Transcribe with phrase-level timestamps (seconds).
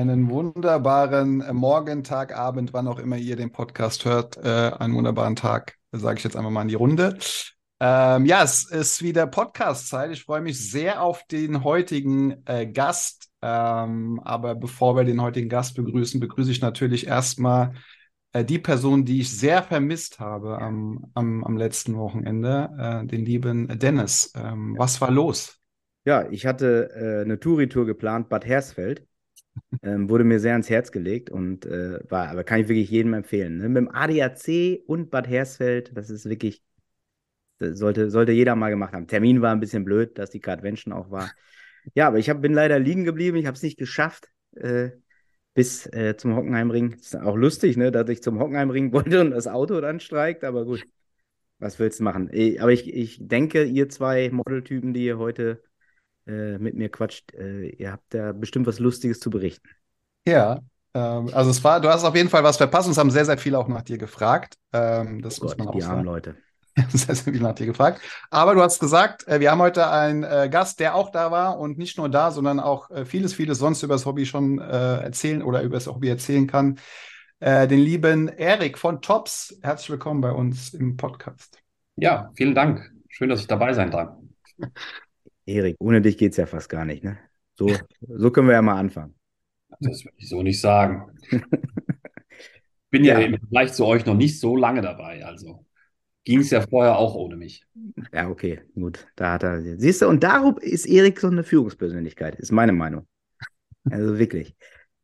[0.00, 4.38] Einen wunderbaren Morgen, Tag, Abend, wann auch immer ihr den Podcast hört.
[4.38, 7.18] Äh, einen wunderbaren Tag, sage ich jetzt einfach mal in die Runde.
[7.80, 10.10] Ähm, ja, es ist wieder Podcast-Zeit.
[10.10, 13.28] Ich freue mich sehr auf den heutigen äh, Gast.
[13.42, 17.74] Ähm, aber bevor wir den heutigen Gast begrüßen, begrüße ich natürlich erstmal
[18.32, 23.26] äh, die Person, die ich sehr vermisst habe am, am, am letzten Wochenende, äh, den
[23.26, 24.32] lieben Dennis.
[24.34, 25.58] Ähm, was war los?
[26.06, 29.06] Ja, ich hatte äh, eine Touri-Tour geplant, Bad Hersfeld.
[29.82, 33.14] Ähm, wurde mir sehr ans Herz gelegt und äh, war, aber kann ich wirklich jedem
[33.14, 33.58] empfehlen.
[33.58, 33.68] Ne?
[33.68, 36.62] Mit dem ADAC und Bad Hersfeld, das ist wirklich,
[37.58, 39.06] das sollte, sollte jeder mal gemacht haben.
[39.06, 41.30] Termin war ein bisschen blöd, dass die Cardvention auch war.
[41.94, 44.28] Ja, aber ich hab, bin leider liegen geblieben, ich habe es nicht geschafft.
[44.56, 44.90] Äh,
[45.54, 46.92] bis äh, zum Hockenheimring.
[46.92, 50.64] Ist auch lustig, ne, dass ich zum Hockenheimring wollte und das Auto dann streikt, aber
[50.64, 50.84] gut.
[51.58, 52.30] Was willst du machen?
[52.58, 55.62] Aber ich, ich denke, ihr zwei Modeltypen, die ihr heute
[56.26, 59.68] äh, mit mir quatscht, äh, ihr habt da bestimmt was Lustiges zu berichten.
[60.26, 60.60] Ja,
[60.94, 63.24] ähm, also es war, du hast auf jeden Fall was verpasst und es haben sehr,
[63.24, 64.56] sehr viele auch nach dir gefragt.
[64.72, 65.92] Ähm, das oh muss Gott, man auch die sagen.
[65.92, 66.36] armen Leute.
[66.90, 68.00] sehr, sehr viele nach dir gefragt.
[68.30, 71.58] Aber du hast gesagt, äh, wir haben heute einen äh, Gast, der auch da war
[71.58, 75.42] und nicht nur da, sondern auch äh, vieles, vieles sonst über das Hobby schon erzählen
[75.42, 76.78] oder über das Hobby erzählen kann.
[77.40, 79.58] den lieben Erik von Tops.
[79.62, 81.58] Herzlich willkommen bei uns im Podcast.
[81.96, 82.92] Ja, vielen Dank.
[83.08, 84.16] Schön, dass ich dabei sein darf.
[85.50, 87.18] Erik, ohne dich geht es ja fast gar nicht, ne?
[87.54, 87.70] So,
[88.00, 89.14] so können wir ja mal anfangen.
[89.80, 91.10] Das würde ich so nicht sagen.
[92.90, 95.64] Bin ja, ja im Vergleich zu euch noch nicht so lange dabei, also
[96.24, 97.64] ging es ja vorher auch ohne mich.
[98.12, 99.06] Ja, okay, gut.
[99.16, 99.78] Da hat er.
[99.78, 103.06] Siehst du, und darum ist Erik so eine Führungspersönlichkeit, ist meine Meinung.
[103.90, 104.54] Also wirklich.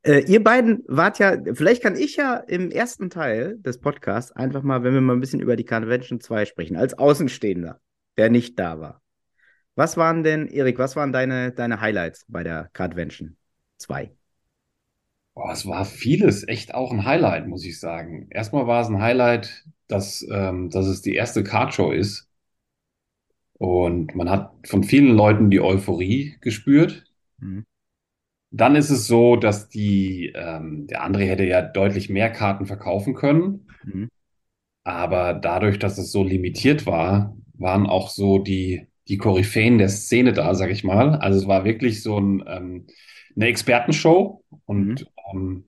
[0.03, 4.63] Äh, ihr beiden wart ja, vielleicht kann ich ja im ersten Teil des Podcasts einfach
[4.63, 7.81] mal, wenn wir mal ein bisschen über die Convention 2 sprechen, als Außenstehender,
[8.17, 9.03] der nicht da war.
[9.77, 13.37] Was waren denn, Erik, was waren deine, deine Highlights bei der Convention
[13.77, 14.11] 2?
[15.35, 18.27] Boah, es war vieles echt auch ein Highlight, muss ich sagen.
[18.31, 22.27] Erstmal war es ein Highlight, dass, ähm, dass es die erste Cardshow ist.
[23.59, 27.05] Und man hat von vielen Leuten die Euphorie gespürt.
[27.39, 27.67] Mhm.
[28.51, 33.15] Dann ist es so, dass die, ähm, der André hätte ja deutlich mehr Karten verkaufen
[33.15, 33.69] können.
[33.85, 34.09] Mhm.
[34.85, 40.33] Aber dadurch, dass es so limitiert war, waren auch so die, die Koryphäen der Szene
[40.33, 41.17] da, sag ich mal.
[41.17, 42.87] Also es war wirklich so ein, ähm,
[43.35, 45.07] eine Expertenshow und mhm.
[45.33, 45.65] ähm,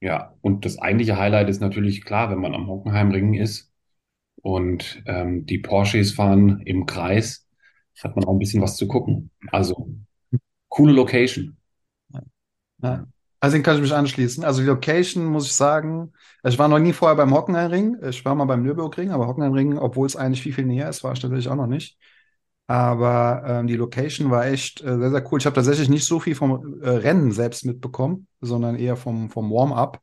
[0.00, 3.72] ja, und das eigentliche Highlight ist natürlich klar, wenn man am Hockenheimring ist
[4.42, 7.46] und ähm, die Porsches fahren im Kreis,
[8.02, 9.30] hat man auch ein bisschen was zu gucken.
[9.50, 9.88] Also
[10.68, 11.56] coole Location.
[12.82, 13.06] Ja.
[13.40, 14.44] Also den kann ich mich anschließen.
[14.44, 16.12] Also die Location muss ich sagen,
[16.42, 17.98] ich war noch nie vorher beim Hockenheimring.
[18.02, 21.12] Ich war mal beim Nürburgring, aber Hockenheimring, obwohl es eigentlich viel, viel näher ist, war
[21.12, 21.98] ich tatsächlich auch noch nicht.
[22.68, 25.38] Aber ähm, die Location war echt äh, sehr, sehr cool.
[25.38, 29.50] Ich habe tatsächlich nicht so viel vom äh, Rennen selbst mitbekommen, sondern eher vom, vom
[29.50, 30.00] Warm-up.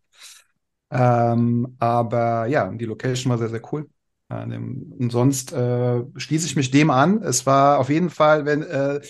[0.91, 3.89] Ähm, aber ja, die Location war sehr, sehr cool.
[4.29, 7.21] Äh, und sonst äh, schließe ich mich dem an.
[7.23, 9.01] Es war auf jeden Fall wenn, äh,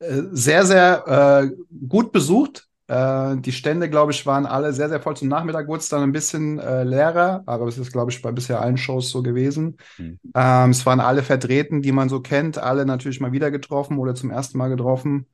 [0.00, 1.56] äh, sehr, sehr äh,
[1.88, 2.69] gut besucht.
[2.90, 5.16] Äh, die Stände, glaube ich, waren alle sehr, sehr voll.
[5.16, 8.32] Zum Nachmittag wurde es dann ein bisschen äh, leerer, aber es ist, glaube ich, bei
[8.32, 9.76] bisher allen Shows so gewesen.
[9.96, 10.18] Mhm.
[10.34, 14.16] Ähm, es waren alle vertreten, die man so kennt, alle natürlich mal wieder getroffen oder
[14.16, 15.26] zum ersten Mal getroffen.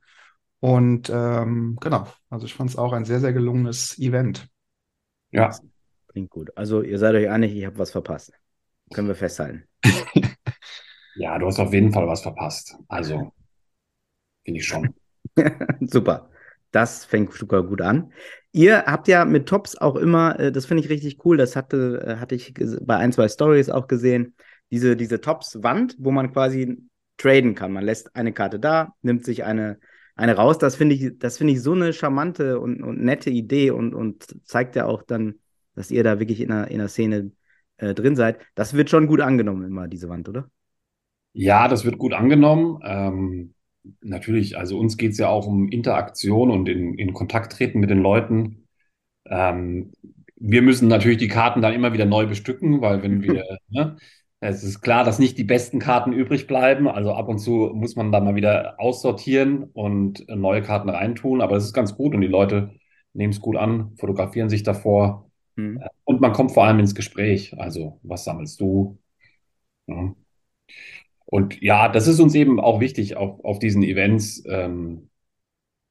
[0.59, 4.47] Und ähm, genau, also ich fand es auch ein sehr, sehr gelungenes Event.
[5.31, 5.49] Ja.
[6.09, 6.55] Klingt gut.
[6.55, 8.33] Also ihr seid euch einig, ich habe was verpasst.
[8.93, 9.63] Können wir festhalten.
[11.15, 12.77] ja, du hast auf jeden Fall was verpasst.
[12.87, 13.33] Also,
[14.45, 14.93] finde ich schon.
[15.81, 16.29] Super.
[16.77, 18.13] Das fängt sogar gut an.
[18.51, 22.05] Ihr habt ja mit Tops auch immer, äh, das finde ich richtig cool, das hatte,
[22.05, 24.35] äh, hatte ich bei ein, zwei Stories auch gesehen,
[24.69, 26.77] diese, diese Tops-Wand, wo man quasi
[27.17, 27.71] traden kann.
[27.71, 29.79] Man lässt eine Karte da, nimmt sich eine,
[30.15, 30.59] eine raus.
[30.59, 34.75] Das finde ich, das ich so eine charmante und, und nette Idee und, und zeigt
[34.75, 35.39] ja auch dann,
[35.73, 37.31] dass ihr da wirklich in der, in der Szene
[37.77, 38.37] äh, drin seid.
[38.53, 40.47] Das wird schon gut angenommen, immer, diese Wand, oder?
[41.33, 42.79] Ja, das wird gut angenommen.
[42.83, 43.55] Ähm,
[44.01, 47.89] natürlich, also uns geht es ja auch um Interaktion und in, in Kontakt treten mit
[47.89, 48.67] den Leuten.
[49.25, 49.91] Ähm,
[50.35, 53.97] wir müssen natürlich die Karten dann immer wieder neu bestücken, weil wenn wir, ne,
[54.39, 56.87] es ist klar, dass nicht die besten Karten übrig bleiben.
[56.87, 61.41] Also ab und zu muss man da mal wieder aussortieren und neue Karten reintun.
[61.41, 62.71] Aber es ist ganz gut und die Leute
[63.13, 65.31] nehmen es gut an, fotografieren sich davor.
[65.55, 65.81] Mhm.
[66.03, 67.57] Und man kommt vor allem ins Gespräch.
[67.59, 68.99] Also, was sammelst du?
[69.87, 70.13] Ja.
[71.29, 75.09] Und ja, das ist uns eben auch wichtig, auf, auf diesen Events ähm,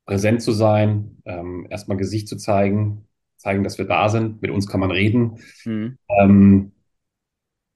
[0.07, 3.07] präsent zu sein, ähm, erstmal Gesicht zu zeigen,
[3.37, 4.41] zeigen, dass wir da sind.
[4.41, 5.39] Mit uns kann man reden.
[5.65, 5.99] Mhm.
[6.09, 6.73] Ähm,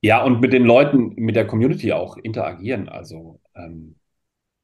[0.00, 2.88] ja, und mit den Leuten, mit der Community auch interagieren.
[2.88, 3.96] Also ähm,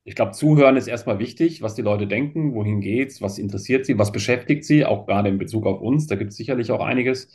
[0.04, 3.98] ich glaube, zuhören ist erstmal wichtig, was die Leute denken, wohin geht's, was interessiert sie,
[3.98, 6.06] was beschäftigt sie, auch gerade in Bezug auf uns.
[6.06, 7.31] Da gibt es sicherlich auch einiges.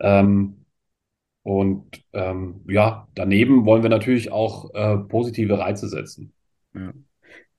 [0.00, 0.65] Ähm,
[1.46, 6.32] und ähm, ja, daneben wollen wir natürlich auch äh, positive Reize setzen.
[6.74, 6.92] Ja.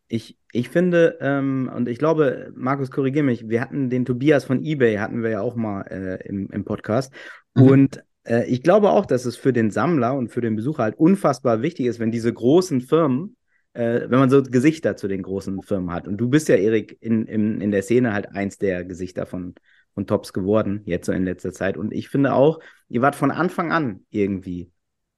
[0.09, 4.61] Ich, ich finde, ähm, und ich glaube, Markus, korrigiere mich, wir hatten den Tobias von
[4.61, 7.13] eBay, hatten wir ja auch mal äh, im, im Podcast.
[7.55, 7.63] Mhm.
[7.63, 10.99] Und äh, ich glaube auch, dass es für den Sammler und für den Besucher halt
[10.99, 13.37] unfassbar wichtig ist, wenn diese großen Firmen,
[13.71, 16.09] äh, wenn man so Gesichter zu den großen Firmen hat.
[16.09, 19.55] Und du bist ja, Erik, in, in, in der Szene halt eins der Gesichter von,
[19.97, 21.75] von Tops geworden, jetzt so in letzter Zeit.
[21.75, 24.71] Und ich finde auch, ihr wart von Anfang an irgendwie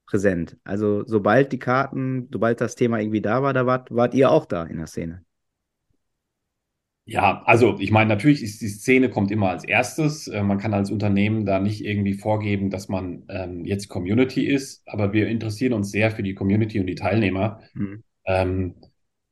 [0.07, 0.57] präsent.
[0.63, 4.45] Also sobald die Karten, sobald das Thema irgendwie da war, da wart, wart ihr auch
[4.45, 5.25] da in der Szene.
[7.05, 10.27] Ja, also ich meine, natürlich ist die Szene kommt immer als erstes.
[10.27, 14.83] Äh, man kann als Unternehmen da nicht irgendwie vorgeben, dass man ähm, jetzt Community ist,
[14.87, 18.03] aber wir interessieren uns sehr für die Community und die Teilnehmer Mhm.
[18.25, 18.75] ähm,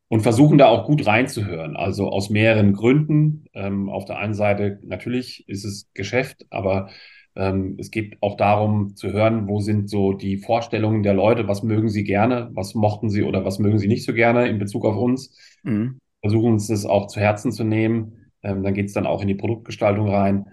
[0.09, 1.75] und versuchen da auch gut reinzuhören.
[1.75, 3.45] Also aus mehreren Gründen.
[3.53, 6.89] Ähm, auf der einen Seite natürlich ist es Geschäft, aber
[7.35, 11.61] ähm, es geht auch darum zu hören, wo sind so die Vorstellungen der Leute, was
[11.61, 14.85] mögen sie gerne, was mochten sie oder was mögen sie nicht so gerne in Bezug
[14.85, 15.37] auf uns.
[15.63, 15.99] Mhm.
[16.21, 18.31] Versuchen uns das auch zu Herzen zu nehmen.
[18.43, 20.45] Ähm, dann geht es dann auch in die Produktgestaltung rein.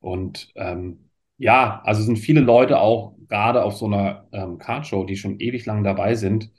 [0.00, 5.16] Und ähm, ja, also sind viele Leute auch gerade auf so einer ähm, Cardshow, die
[5.16, 6.50] schon ewig lang dabei sind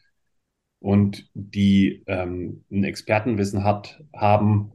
[0.79, 4.71] und die ähm, ein Expertenwissen hat, haben,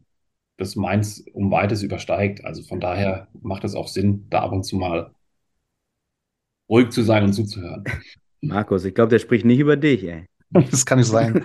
[0.57, 2.45] das meins um weites übersteigt.
[2.45, 5.11] Also von daher macht es auch Sinn, da ab und zu mal
[6.69, 7.85] ruhig zu sein und zuzuhören.
[8.41, 10.27] Markus, ich glaube, der spricht nicht über dich, ey.
[10.71, 11.45] Das kann nicht sein.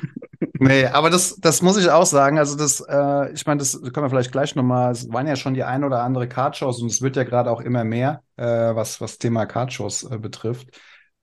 [0.59, 2.37] Nee, aber das, das muss ich auch sagen.
[2.37, 4.91] Also, das, äh, ich meine, das können wir vielleicht gleich nochmal.
[4.91, 7.61] Es waren ja schon die ein oder andere Cardshows und es wird ja gerade auch
[7.61, 10.79] immer mehr, äh, was, was Thema Cardshows äh, betrifft.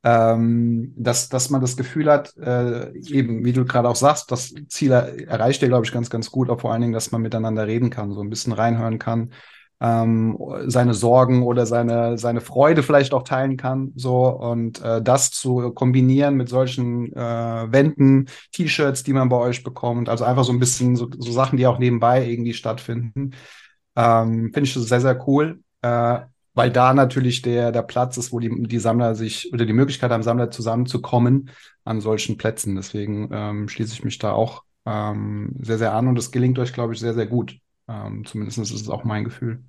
[0.09, 4.55] Ähm, dass, dass man das Gefühl hat, äh, eben, wie du gerade auch sagst, das
[4.69, 7.23] Ziel er- erreicht ihr, glaube ich, ganz, ganz gut, auch vor allen Dingen, dass man
[7.23, 9.33] miteinander reden kann, so ein bisschen reinhören kann,
[9.81, 15.33] ähm, seine Sorgen oder seine, seine Freude vielleicht auch teilen kann, so und äh, das
[15.33, 17.19] zu kombinieren mit solchen äh,
[17.73, 21.57] Wänden, T-Shirts, die man bei euch bekommt, also einfach so ein bisschen so, so Sachen,
[21.59, 23.33] die auch nebenbei irgendwie stattfinden,
[23.97, 25.61] ähm, finde ich sehr, sehr cool.
[25.83, 26.21] Äh,
[26.57, 30.11] weil da natürlich der, der Platz ist, wo die, die Sammler sich oder die Möglichkeit
[30.11, 31.51] haben, Sammler zusammenzukommen
[31.85, 32.75] an solchen Plätzen.
[32.75, 36.73] Deswegen ähm, schließe ich mich da auch ähm, sehr, sehr an und es gelingt euch,
[36.73, 37.59] glaube ich, sehr, sehr gut.
[37.89, 39.65] Ähm, zumindest ist es auch mein Gefühl.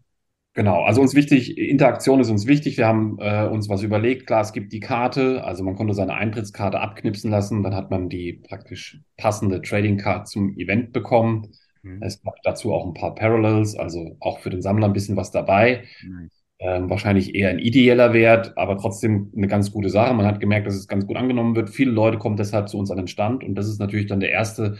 [0.53, 2.77] Genau, also uns wichtig, Interaktion ist uns wichtig.
[2.77, 4.25] Wir haben äh, uns was überlegt.
[4.25, 8.07] Klar, es gibt die Karte, also man konnte seine Eintrittskarte abknipsen lassen, dann hat man
[8.07, 11.51] die praktisch passende Trading Card zum Event bekommen.
[11.83, 12.01] Mhm.
[12.01, 15.31] Es gab dazu auch ein paar Parallels, also auch für den Sammler ein bisschen was
[15.31, 15.83] dabei.
[16.01, 16.36] Nice.
[16.59, 20.13] Ähm, wahrscheinlich eher ein ideeller Wert, aber trotzdem eine ganz gute Sache.
[20.15, 21.69] Man hat gemerkt, dass es ganz gut angenommen wird.
[21.69, 24.31] Viele Leute kommen deshalb zu uns an den Stand und das ist natürlich dann der
[24.31, 24.77] erste,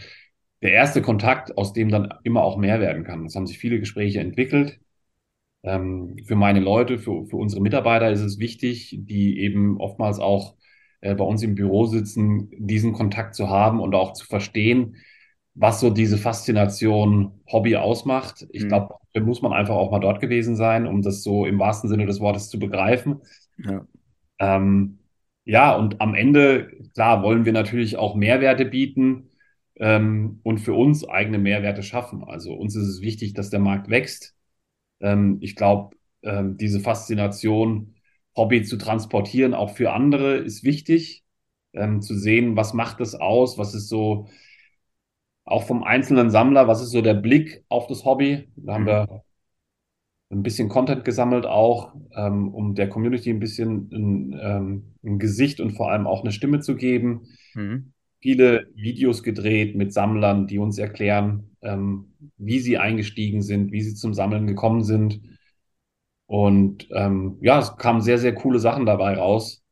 [0.62, 3.24] der erste Kontakt, aus dem dann immer auch mehr werden kann.
[3.26, 4.80] Es haben sich viele Gespräche entwickelt.
[5.62, 10.56] Ähm, für meine Leute, für, für unsere Mitarbeiter ist es wichtig, die eben oftmals auch
[11.00, 14.96] äh, bei uns im Büro sitzen, diesen Kontakt zu haben und auch zu verstehen,
[15.60, 18.46] was so diese Faszination Hobby ausmacht.
[18.52, 18.68] Ich Mhm.
[18.68, 21.90] glaube, da muss man einfach auch mal dort gewesen sein, um das so im wahrsten
[21.90, 23.20] Sinne des Wortes zu begreifen.
[23.58, 23.86] Ja.
[24.38, 24.98] Ähm,
[25.44, 29.30] ja, und am Ende, klar, wollen wir natürlich auch Mehrwerte bieten
[29.76, 32.24] ähm, und für uns eigene Mehrwerte schaffen.
[32.24, 34.34] Also uns ist es wichtig, dass der Markt wächst.
[35.00, 37.96] Ähm, ich glaube, ähm, diese Faszination,
[38.36, 41.24] Hobby zu transportieren, auch für andere, ist wichtig.
[41.74, 44.28] Ähm, zu sehen, was macht es aus, was ist so
[45.48, 48.48] auch vom einzelnen Sammler, was ist so der Blick auf das Hobby?
[48.56, 48.86] Da haben Mhm.
[48.86, 49.24] wir
[50.30, 55.60] ein bisschen Content gesammelt auch, ähm, um der Community ein bisschen ein, ähm, ein Gesicht
[55.60, 57.22] und vor allem auch eine Stimme zu geben.
[57.54, 57.92] Mhm.
[58.20, 63.94] Viele Videos gedreht mit Sammlern, die uns erklären, ähm, wie sie eingestiegen sind, wie sie
[63.94, 65.20] zum Sammeln gekommen sind.
[66.26, 69.62] Und ähm, ja, es kamen sehr, sehr coole Sachen dabei raus,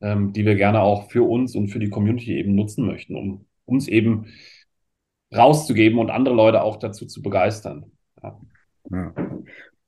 [0.00, 3.46] ähm, die wir gerne auch für uns und für die Community eben nutzen möchten, um
[3.66, 4.26] uns eben
[5.34, 7.92] rauszugeben und andere Leute auch dazu zu begeistern.
[8.22, 8.40] Ja.
[8.90, 9.14] Ja.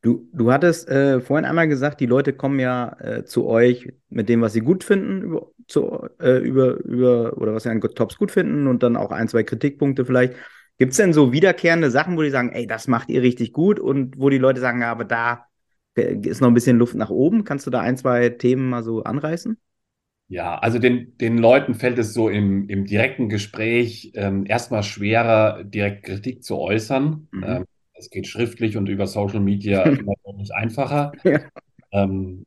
[0.03, 4.31] Du, du hattest äh, vorhin einmal gesagt, die Leute kommen ja äh, zu euch mit
[4.31, 8.17] dem, was sie gut finden, über, zu, äh, über, über, oder was sie an Tops
[8.17, 10.35] gut finden und dann auch ein, zwei Kritikpunkte vielleicht.
[10.79, 13.79] Gibt es denn so wiederkehrende Sachen, wo die sagen, ey, das macht ihr richtig gut
[13.79, 15.45] und wo die Leute sagen, ja, aber da
[15.97, 17.45] äh, ist noch ein bisschen Luft nach oben?
[17.45, 19.59] Kannst du da ein, zwei Themen mal so anreißen?
[20.31, 25.65] Ja, also den, den Leuten fällt es so im, im direkten Gespräch ähm, erstmal schwerer,
[25.65, 27.29] direkt Kritik zu äußern.
[27.33, 27.43] Mhm.
[27.43, 31.19] Ähm, es geht schriftlich und über Social Media immer deutlich einfacher.
[31.25, 31.51] Ja.
[31.93, 32.47] Ähm,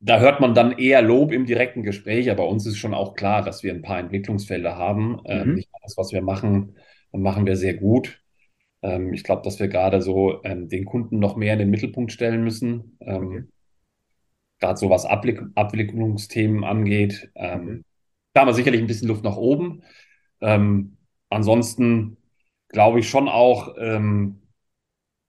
[0.00, 3.42] da hört man dann eher Lob im direkten Gespräch, aber uns ist schon auch klar,
[3.44, 5.20] dass wir ein paar Entwicklungsfelder haben.
[5.26, 5.54] Ähm, Mhm.
[5.54, 6.76] nicht alles, was wir machen,
[7.12, 8.22] machen wir sehr gut.
[8.82, 12.12] Ähm, ich glaube, dass wir gerade so ähm, den Kunden noch mehr in den Mittelpunkt
[12.12, 12.98] stellen müssen.
[13.00, 13.48] Ähm, Okay.
[14.60, 17.30] Gerade so was Abwick Abwicklungsthemen angeht.
[17.34, 17.82] Ähm, Okay.
[18.34, 19.82] Da haben wir sicherlich ein bisschen Luft nach oben.
[20.40, 20.98] Ähm,
[21.30, 22.18] ansonsten
[22.68, 24.42] glaube ich schon auch, ähm,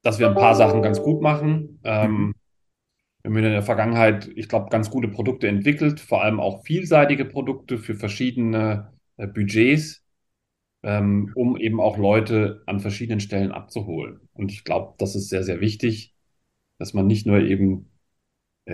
[0.03, 1.79] dass wir ein paar Sachen ganz gut machen.
[1.83, 2.33] Ähm, Mhm.
[3.23, 7.25] wir haben in der Vergangenheit, ich glaube, ganz gute Produkte entwickelt, vor allem auch vielseitige
[7.25, 10.03] Produkte für verschiedene äh, Budgets,
[10.83, 14.21] ähm, um eben auch Leute an verschiedenen Stellen abzuholen.
[14.33, 16.15] Und ich glaube, das ist sehr, sehr wichtig,
[16.79, 17.91] dass man nicht nur eben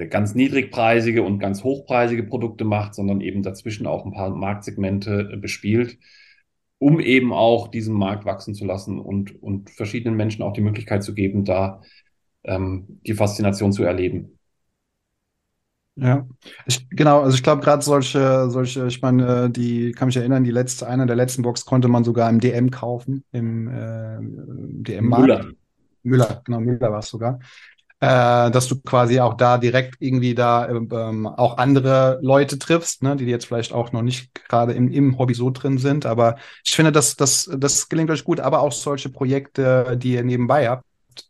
[0.08, 5.38] ganz niedrigpreisige und ganz hochpreisige Produkte macht, sondern eben dazwischen auch ein paar Marktsegmente äh,
[5.38, 5.98] bespielt,
[6.78, 11.04] um eben auch diesen Markt wachsen zu lassen und, und verschiedenen Menschen auch die Möglichkeit
[11.04, 11.82] zu geben, da
[12.44, 14.38] ähm, die Faszination zu erleben.
[15.98, 16.28] Ja,
[16.66, 20.52] ich, genau, also ich glaube gerade solche, solche, ich meine, die kann mich erinnern, die
[20.52, 25.22] letzte, eine der letzten Box konnte man sogar im DM kaufen, im äh, DM-Markt.
[25.22, 25.46] Müller.
[26.04, 27.40] Müller, genau, Müller war es sogar.
[28.06, 33.16] Äh, dass du quasi auch da direkt irgendwie da ähm, auch andere Leute triffst, ne,
[33.16, 36.06] die jetzt vielleicht auch noch nicht gerade im, im Hobby so drin sind.
[36.06, 40.24] Aber ich finde, das, das, das gelingt euch gut, aber auch solche Projekte, die ihr
[40.24, 40.86] nebenbei habt,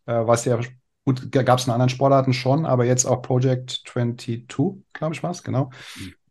[0.05, 0.59] äh, was ja
[1.05, 4.45] gut, gab es in anderen Sportarten schon, aber jetzt auch Project 22,
[4.91, 5.69] glaube ich, was, genau.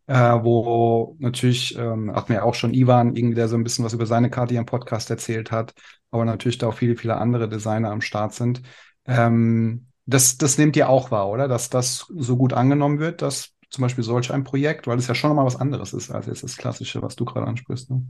[0.06, 3.94] Äh, wo natürlich, ähm, hat mir auch schon Ivan irgendwie, der so ein bisschen was
[3.94, 5.72] über seine Karte im Podcast erzählt hat,
[6.10, 8.60] aber natürlich da auch viele, viele andere Designer am Start sind.
[9.06, 11.48] Ähm, das, das nehmt ihr auch wahr, oder?
[11.48, 15.14] Dass das so gut angenommen wird, dass zum Beispiel solch ein Projekt, weil es ja
[15.14, 18.06] schon nochmal was anderes ist als jetzt das Klassische, was du gerade ansprichst, ne?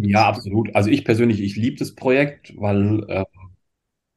[0.00, 0.74] Ja, absolut.
[0.74, 3.24] Also ich persönlich, ich liebe das Projekt, weil äh,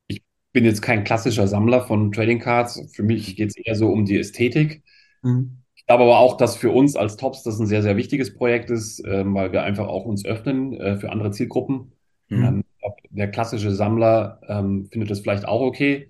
[0.07, 2.81] ich bin jetzt kein klassischer Sammler von Trading Cards.
[2.93, 4.83] Für mich geht es eher so um die Ästhetik.
[5.23, 5.57] Mhm.
[5.75, 8.69] Ich glaube aber auch, dass für uns als Tops das ein sehr, sehr wichtiges Projekt
[8.69, 11.91] ist, ähm, weil wir einfach auch uns öffnen äh, für andere Zielgruppen.
[12.29, 12.43] Mhm.
[12.43, 12.63] Ähm,
[13.09, 16.09] der klassische Sammler ähm, findet das vielleicht auch okay.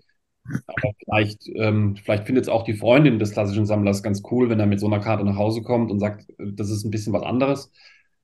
[0.68, 4.60] Aber vielleicht, ähm, vielleicht findet es auch die Freundin des klassischen Sammlers ganz cool, wenn
[4.60, 7.14] er mit so einer Karte nach Hause kommt und sagt, äh, das ist ein bisschen
[7.14, 7.72] was anderes.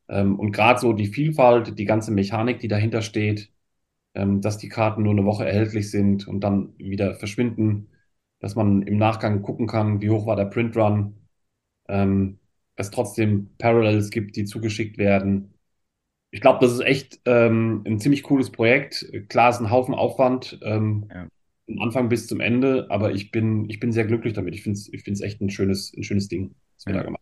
[0.09, 3.51] Ähm, und gerade so die Vielfalt, die ganze Mechanik, die dahinter steht,
[4.15, 7.89] ähm, dass die Karten nur eine Woche erhältlich sind und dann wieder verschwinden,
[8.39, 11.15] dass man im Nachgang gucken kann, wie hoch war der Printrun,
[11.87, 12.39] ähm,
[12.75, 15.53] es trotzdem Parallels gibt, die zugeschickt werden.
[16.31, 19.05] Ich glaube, das ist echt ähm, ein ziemlich cooles Projekt.
[19.29, 21.27] Klar, es ist ein Haufen Aufwand, ähm, Ja.
[21.67, 24.55] Vom Anfang bis zum Ende, aber ich bin, ich bin sehr glücklich damit.
[24.55, 26.95] Ich finde es ich find's echt ein schönes, ein schönes Ding, was wir Ja.
[26.95, 27.21] da gemacht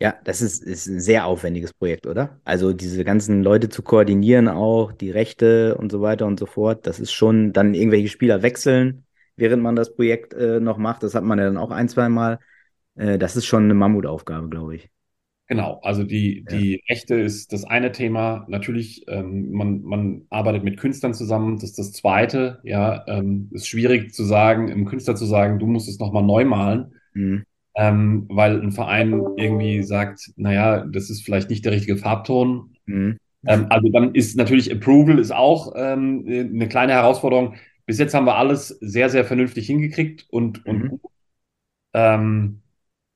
[0.00, 2.40] Ja, das ist, ist ein sehr aufwendiges Projekt, oder?
[2.44, 6.86] Also diese ganzen Leute zu koordinieren auch, die Rechte und so weiter und so fort,
[6.86, 11.02] das ist schon dann irgendwelche Spieler wechseln, während man das Projekt äh, noch macht.
[11.04, 12.40] Das hat man ja dann auch ein, zwei Mal.
[12.96, 14.90] Äh, das ist schon eine Mammutaufgabe, glaube ich.
[15.46, 16.56] Genau, also die, Ja.
[16.56, 18.46] die Rechte ist das eine Thema.
[18.48, 22.60] Natürlich, ähm, man, man arbeitet mit Künstlern zusammen, das ist das zweite.
[22.64, 26.44] Ja, ähm, ist schwierig zu sagen, einem Künstler zu sagen, du musst es nochmal neu
[26.46, 27.44] malen, Mhm.
[27.76, 32.76] ähm, weil ein Verein irgendwie sagt, naja, das ist vielleicht nicht der richtige Farbton.
[32.86, 33.18] Mhm.
[33.46, 37.54] Ähm, also dann ist natürlich Approval ist auch ähm, eine kleine Herausforderung.
[37.86, 40.88] Bis jetzt haben wir alles sehr, sehr vernünftig hingekriegt und, und Mhm.
[40.88, 41.00] gut.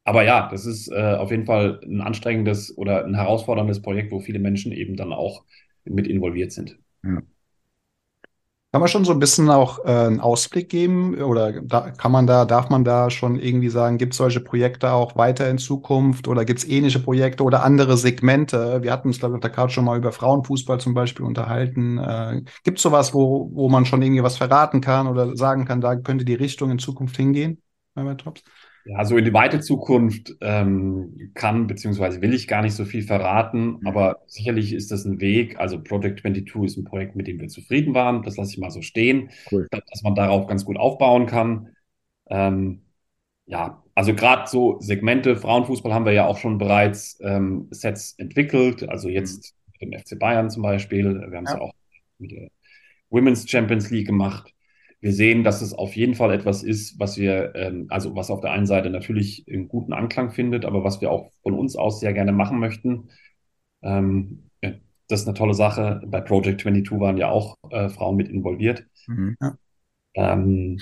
[0.09, 4.21] Aber ja, das ist äh, auf jeden Fall ein anstrengendes oder ein herausforderndes Projekt, wo
[4.21, 5.45] viele Menschen eben dann auch
[5.85, 6.79] mit involviert sind.
[8.73, 12.27] Kann man schon so ein bisschen auch äh, einen Ausblick geben oder da, kann man
[12.27, 16.27] da, darf man da schon irgendwie sagen, gibt es solche Projekte auch weiter in Zukunft
[16.27, 18.83] oder gibt es ähnliche Projekte oder andere Segmente?
[18.83, 21.99] Wir hatten uns, glaube ich, auf der Couch schon mal über Frauenfußball zum Beispiel unterhalten.
[21.99, 25.83] Äh, gibt es sowas, wo, wo man schon irgendwie was verraten kann oder sagen kann,
[25.83, 27.61] da könnte die Richtung in Zukunft hingehen
[27.95, 28.43] bei Tops?
[28.91, 33.03] Ja, so in die weite Zukunft ähm, kann beziehungsweise will ich gar nicht so viel
[33.03, 33.87] verraten, Mhm.
[33.87, 35.59] aber sicherlich ist das ein Weg.
[35.61, 38.23] Also Project 22 ist ein Projekt, mit dem wir zufrieden waren.
[38.23, 39.69] Das lasse ich mal so stehen, Cool.
[39.71, 41.69] Dass man darauf ganz gut aufbauen kann.
[42.31, 42.83] Ähm,
[43.47, 48.89] ja, also gerade so Segmente, Frauenfußball haben wir ja auch schon bereits ähm, Sets entwickelt.
[48.89, 51.05] Also jetzt mit dem FC Bayern zum Beispiel.
[51.31, 51.59] Wir haben es Ja.
[51.59, 51.75] ja auch
[52.19, 52.49] mit der
[53.11, 54.53] Women's Champions League gemacht.
[55.01, 58.41] Wir sehen, dass es auf jeden Fall etwas ist, was wir, ähm, also was auf
[58.41, 62.01] der einen Seite natürlich einen guten Anklang findet, aber was wir auch von uns aus
[62.01, 63.11] sehr gerne machen möchten.
[63.83, 64.49] Ähm,
[65.09, 66.03] das ist eine tolle Sache.
[66.07, 68.85] Bei Project 22 waren ja auch äh, Frauen mit involviert.
[69.07, 69.37] Mhm.
[70.15, 70.79] Ähm,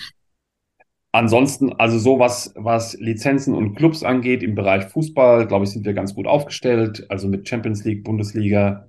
[1.12, 5.86] ansonsten, also so was, was Lizenzen und Clubs angeht im Bereich Fußball, glaube ich, sind
[5.86, 7.06] wir ganz gut aufgestellt.
[7.08, 8.88] Also mit Champions League, Bundesliga,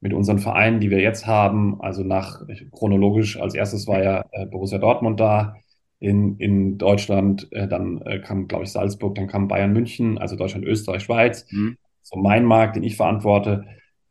[0.00, 1.80] mit unseren Vereinen, die wir jetzt haben.
[1.80, 2.42] Also nach
[2.72, 5.56] chronologisch als erstes war ja äh, Borussia Dortmund da
[5.98, 10.34] in, in Deutschland, äh, dann äh, kam, glaube ich, Salzburg, dann kam Bayern München, also
[10.34, 11.46] Deutschland, Österreich, Schweiz.
[11.52, 11.76] Mhm.
[12.02, 13.66] So mein Markt, den ich verantworte.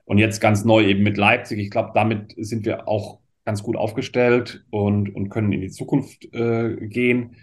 [0.06, 1.60] Und jetzt ganz neu eben mit Leipzig.
[1.60, 6.32] Ich glaube, damit sind wir auch ganz gut aufgestellt und, und können in die Zukunft
[6.34, 7.36] äh, gehen.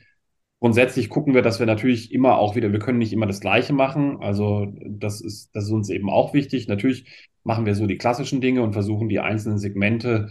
[0.60, 3.72] Grundsätzlich gucken wir, dass wir natürlich immer auch wieder, wir können nicht immer das Gleiche
[3.72, 4.18] machen.
[4.20, 6.68] Also das ist, das ist uns eben auch wichtig.
[6.68, 10.30] Natürlich machen wir so die klassischen Dinge und versuchen die einzelnen Segmente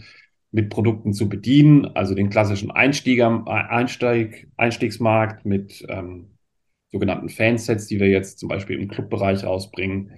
[0.52, 6.36] mit Produkten zu bedienen, also den klassischen Einstieger, Einsteig, Einstiegsmarkt mit ähm,
[6.92, 10.12] sogenannten Fansets, die wir jetzt zum Beispiel im Clubbereich rausbringen.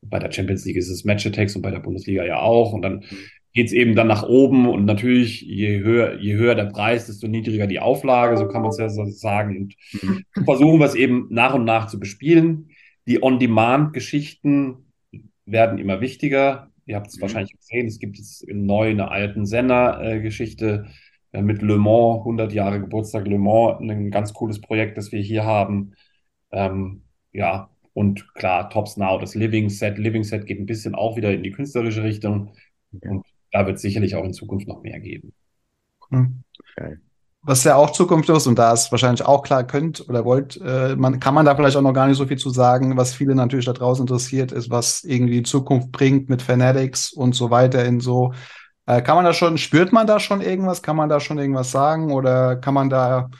[0.00, 2.72] Bei der Champions League ist es Match Attacks und bei der Bundesliga ja auch.
[2.72, 3.04] Und dann
[3.52, 7.26] geht es eben dann nach oben und natürlich, je höher, je höher der Preis, desto
[7.26, 9.56] niedriger die Auflage, so kann man es ja so sagen.
[9.56, 10.44] Und mhm.
[10.44, 12.70] versuchen wir es eben nach und nach zu bespielen.
[13.08, 14.87] Die On-Demand-Geschichten
[15.50, 16.70] werden immer wichtiger.
[16.86, 17.22] Ihr habt es mhm.
[17.22, 20.86] wahrscheinlich gesehen, es gibt jetzt neu eine alten Senna-Geschichte
[21.32, 25.20] äh, mit Le Mans, 100 Jahre Geburtstag Le Mans, ein ganz cooles Projekt, das wir
[25.20, 25.94] hier haben.
[26.50, 27.02] Ähm,
[27.32, 29.98] ja, und klar, Tops Now, das Living Set.
[29.98, 32.54] Living Set geht ein bisschen auch wieder in die künstlerische Richtung.
[32.92, 35.32] Und da wird es sicherlich auch in Zukunft noch mehr geben.
[36.10, 36.44] Hm.
[37.42, 40.96] Was ja auch Zukunft ist und da es wahrscheinlich auch klar könnt oder wollt, äh,
[40.96, 42.96] man kann man da vielleicht auch noch gar nicht so viel zu sagen.
[42.96, 47.50] Was viele natürlich da draußen interessiert, ist, was irgendwie Zukunft bringt mit Fanatics und so
[47.50, 48.32] weiter in so.
[48.86, 50.82] Äh, kann man da schon, spürt man da schon irgendwas?
[50.82, 53.30] Kann man da schon irgendwas sagen oder kann man da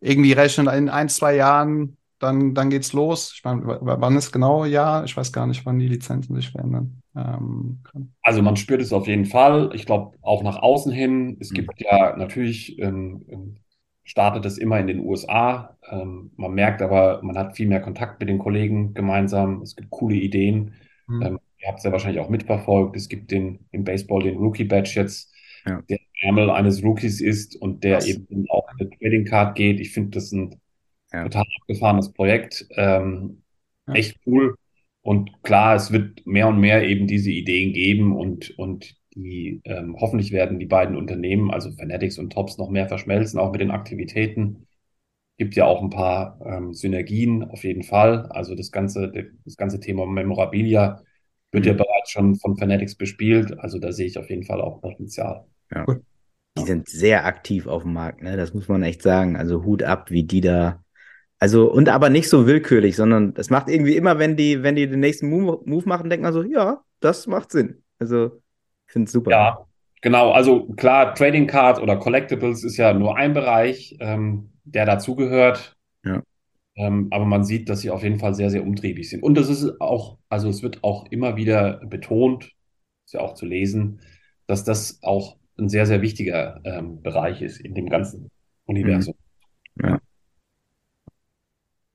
[0.00, 3.32] irgendwie rechnen in ein, zwei Jahren dann, dann geht's los.
[3.34, 5.04] Ich meine, wann ist genau ja?
[5.04, 7.00] Ich weiß gar nicht, wann die Lizenzen sich verändern.
[7.18, 7.80] Ähm,
[8.22, 9.70] also man spürt es auf jeden Fall.
[9.74, 11.36] Ich glaube auch nach außen hin.
[11.40, 11.54] Es mhm.
[11.54, 13.56] gibt ja natürlich, ähm, ähm,
[14.04, 15.76] startet es immer in den USA.
[15.90, 19.62] Ähm, man merkt aber, man hat viel mehr Kontakt mit den Kollegen gemeinsam.
[19.62, 20.74] Es gibt coole Ideen.
[21.06, 21.38] Mhm.
[21.60, 22.96] Ihr habt es ja wahrscheinlich auch mitverfolgt.
[22.96, 25.34] Es gibt den im Baseball den Rookie Badge jetzt,
[25.66, 25.82] ja.
[25.88, 28.06] der Ärmel eines Rookies ist und der Was?
[28.06, 29.80] eben auch mit Trading Card geht.
[29.80, 30.60] Ich finde das ein
[31.12, 31.24] ja.
[31.24, 32.66] Total abgefahrenes Projekt.
[32.76, 33.42] Ähm,
[33.88, 33.94] ja.
[33.94, 34.54] Echt cool.
[35.08, 39.96] Und klar, es wird mehr und mehr eben diese Ideen geben und, und die ähm,
[39.98, 43.70] hoffentlich werden die beiden Unternehmen, also Fanatics und Tops, noch mehr verschmelzen, auch mit den
[43.70, 44.66] Aktivitäten.
[45.38, 48.26] Gibt ja auch ein paar ähm, Synergien auf jeden Fall.
[48.26, 49.10] Also das ganze,
[49.46, 51.00] das ganze Thema Memorabilia
[51.52, 51.68] wird mhm.
[51.68, 53.58] ja bereits schon von Fanatics bespielt.
[53.60, 55.46] Also da sehe ich auf jeden Fall auch Potenzial.
[55.74, 55.86] Ja.
[56.58, 58.36] Die sind sehr aktiv auf dem Markt, ne?
[58.36, 59.36] Das muss man echt sagen.
[59.36, 60.84] Also Hut ab, wie die da
[61.38, 64.88] also, und aber nicht so willkürlich, sondern es macht irgendwie immer, wenn die, wenn die
[64.88, 67.82] den nächsten Move, Move machen, denkt man so, ja, das macht Sinn.
[67.98, 68.40] Also,
[68.86, 69.30] ich finde es super.
[69.30, 69.66] Ja,
[70.02, 70.32] genau.
[70.32, 75.76] Also klar, Trading Cards oder Collectibles ist ja nur ein Bereich, ähm, der dazugehört.
[76.04, 76.22] Ja.
[76.74, 79.22] Ähm, aber man sieht, dass sie auf jeden Fall sehr, sehr umtriebig sind.
[79.22, 82.52] Und das ist auch, also es wird auch immer wieder betont,
[83.04, 84.00] ist ja auch zu lesen,
[84.46, 88.30] dass das auch ein sehr, sehr wichtiger ähm, Bereich ist in dem ganzen
[88.64, 89.14] Universum.
[89.76, 89.88] Mhm.
[89.88, 89.98] Ja.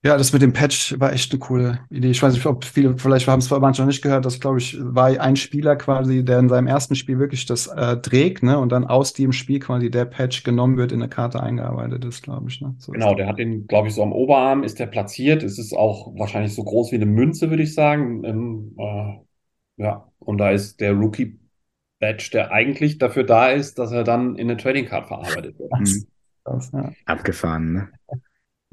[0.05, 2.09] Ja, das mit dem Patch war echt eine coole Idee.
[2.09, 4.77] Ich weiß nicht, ob viele, vielleicht haben es manche noch nicht gehört, das glaube ich,
[4.77, 8.59] war ein Spieler quasi, der in seinem ersten Spiel wirklich das äh, trägt, ne?
[8.59, 12.21] Und dann aus dem Spiel quasi der Patch genommen wird, in eine Karte eingearbeitet ist,
[12.21, 12.59] glaube ich.
[12.59, 12.75] Ne?
[12.79, 15.41] So genau, der hat den, glaube ich, so am Oberarm ist der platziert.
[15.41, 18.25] Es ist auch wahrscheinlich so groß wie eine Münze, würde ich sagen.
[18.25, 21.39] Ähm, äh, ja, und da ist der Rookie
[22.01, 25.71] Badge, der eigentlich dafür da ist, dass er dann in eine Trading Card verarbeitet wird.
[25.79, 26.05] Mhm.
[26.43, 26.91] Das, ja.
[27.05, 27.89] Abgefahren, ne?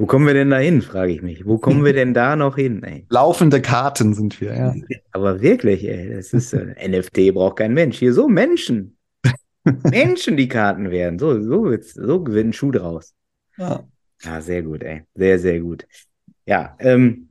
[0.00, 1.44] Wo kommen wir denn da hin, frage ich mich.
[1.44, 2.82] Wo kommen wir denn da noch hin?
[2.82, 3.04] Ey?
[3.10, 4.74] Laufende Karten sind wir, ja.
[5.12, 7.98] Aber wirklich, ey, das ist äh, NFT braucht kein Mensch.
[7.98, 8.96] Hier so Menschen.
[9.90, 11.18] Menschen, die Karten werden.
[11.18, 13.12] So, so, so ein Schuh draus.
[13.58, 13.84] Ja.
[14.22, 15.02] ja, sehr gut, ey.
[15.14, 15.86] Sehr, sehr gut.
[16.46, 17.28] Ja, ähm,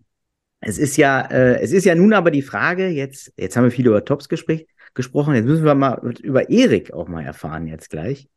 [0.62, 3.72] es ist ja, äh, es ist ja nun aber die Frage, jetzt, jetzt haben wir
[3.72, 8.30] viel über Tops gesprochen, jetzt müssen wir mal über Erik auch mal erfahren jetzt gleich.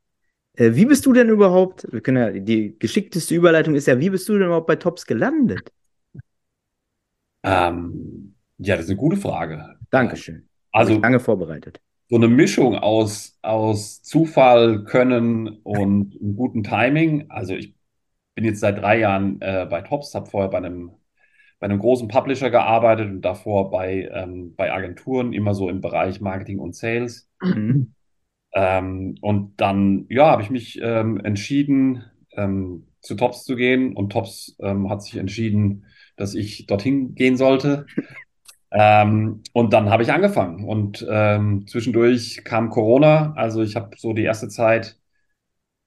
[0.54, 4.10] Äh, wie bist du denn überhaupt, wir können ja, die geschickteste Überleitung ist ja, wie
[4.10, 5.72] bist du denn überhaupt bei Tops gelandet?
[7.42, 9.76] Ähm, ja, das ist eine gute Frage.
[9.90, 10.48] Dankeschön.
[10.70, 11.80] Also lange vorbereitet.
[12.08, 17.30] So eine Mischung aus, aus Zufall, Können und einem guten Timing.
[17.30, 17.74] Also ich
[18.34, 20.92] bin jetzt seit drei Jahren äh, bei Tops, habe vorher bei einem,
[21.58, 26.20] bei einem großen Publisher gearbeitet und davor bei, ähm, bei Agenturen, immer so im Bereich
[26.20, 27.28] Marketing und Sales.
[27.40, 27.94] Mhm.
[28.54, 32.04] Ähm, und dann, ja, habe ich mich ähm, entschieden,
[32.36, 33.96] ähm, zu Tops zu gehen.
[33.96, 35.86] Und Tops ähm, hat sich entschieden,
[36.16, 37.86] dass ich dorthin gehen sollte.
[38.74, 40.64] Ähm, und dann habe ich angefangen.
[40.64, 43.34] Und ähm, zwischendurch kam Corona.
[43.34, 44.96] Also ich habe so die erste Zeit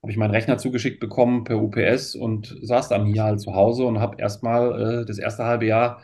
[0.06, 3.86] habe ich meinen Rechner zugeschickt bekommen per UPS und saß dann hier halt zu Hause
[3.86, 6.04] und habe erstmal äh, das erste halbe Jahr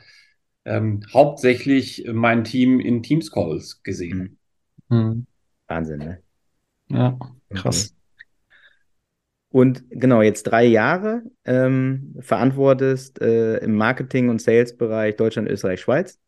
[0.65, 4.39] ähm, hauptsächlich mein Team in Teams Calls gesehen.
[4.89, 5.28] Mhm.
[5.67, 6.24] Wahnsinn, ne?
[6.91, 7.17] Ja,
[7.54, 7.93] krass.
[7.93, 8.01] Okay.
[9.54, 16.19] Und genau, jetzt drei Jahre ähm, verantwortest äh, im Marketing- und Sales-Bereich Deutschland, Österreich, Schweiz,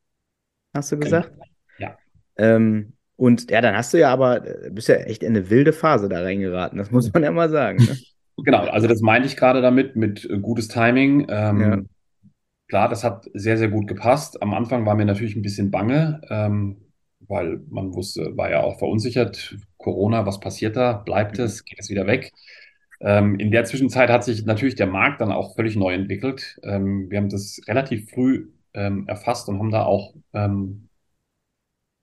[0.73, 1.32] hast du gesagt?
[1.78, 1.97] Ja.
[2.38, 5.71] Ähm, und ja, dann hast du ja aber, äh, bist ja echt in eine wilde
[5.71, 7.84] Phase da reingeraten, das muss man ja mal sagen.
[7.84, 7.97] Ne?
[8.36, 11.28] Genau, also das meinte ich gerade damit, mit äh, gutes Timing.
[11.30, 11.80] Ähm, Ja.
[12.67, 14.41] Klar, das hat sehr, sehr gut gepasst.
[14.41, 16.78] Am Anfang war mir natürlich ein bisschen bange, ähm,
[17.28, 19.58] weil man wusste, war ja auch verunsichert.
[19.78, 20.94] Corona, was passiert da?
[20.94, 21.66] Bleibt es?
[21.66, 22.32] Geht es wieder weg?
[23.02, 26.60] Ähm, in der Zwischenzeit hat sich natürlich der Markt dann auch völlig neu entwickelt.
[26.64, 30.90] Ähm, wir haben das relativ früh ähm, erfasst und haben da auch ähm,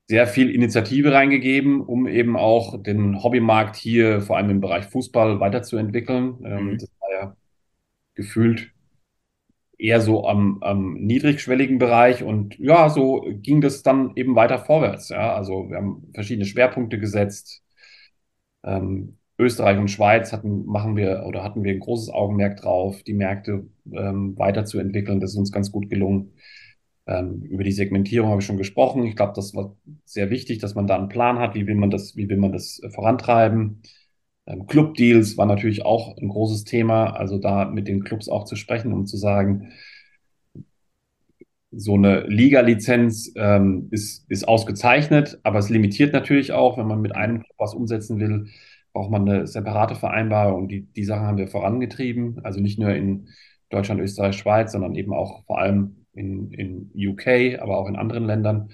[0.09, 5.39] sehr viel Initiative reingegeben, um eben auch den Hobbymarkt hier, vor allem im Bereich Fußball,
[5.41, 6.39] weiterzuentwickeln.
[6.45, 6.79] Ähm, Mhm.
[6.79, 7.37] Das war ja
[8.15, 8.73] gefühlt
[9.81, 15.09] eher so am, am niedrigschwelligen Bereich und ja, so ging das dann eben weiter vorwärts.
[15.09, 17.63] Ja, also wir haben verschiedene Schwerpunkte gesetzt.
[18.63, 23.15] Ähm, Österreich und Schweiz hatten, machen wir oder hatten wir ein großes Augenmerk drauf, die
[23.15, 25.19] Märkte ähm, weiterzuentwickeln.
[25.21, 26.35] Das ist uns ganz gut gelungen.
[27.07, 29.05] Ähm, über die Segmentierung habe ich schon gesprochen.
[29.05, 31.91] Ich glaube, das war sehr wichtig, dass man da einen Plan hat, wie will man
[31.91, 33.83] das, wie will man das äh, vorantreiben.
[34.51, 38.57] Ähm, Clubdeals war natürlich auch ein großes Thema, also da mit den Clubs auch zu
[38.57, 39.73] sprechen, um zu sagen,
[41.73, 47.15] so eine Liga-Lizenz ähm, ist, ist ausgezeichnet, aber es limitiert natürlich auch, wenn man mit
[47.15, 48.49] einem Club was umsetzen will,
[48.93, 50.67] braucht man eine separate Vereinbarung.
[50.69, 53.29] Die, die Sachen haben wir vorangetrieben, also nicht nur in
[53.71, 58.27] Deutschland, Österreich, Schweiz, sondern eben auch vor allem in, in UK, aber auch in anderen
[58.27, 58.71] Ländern.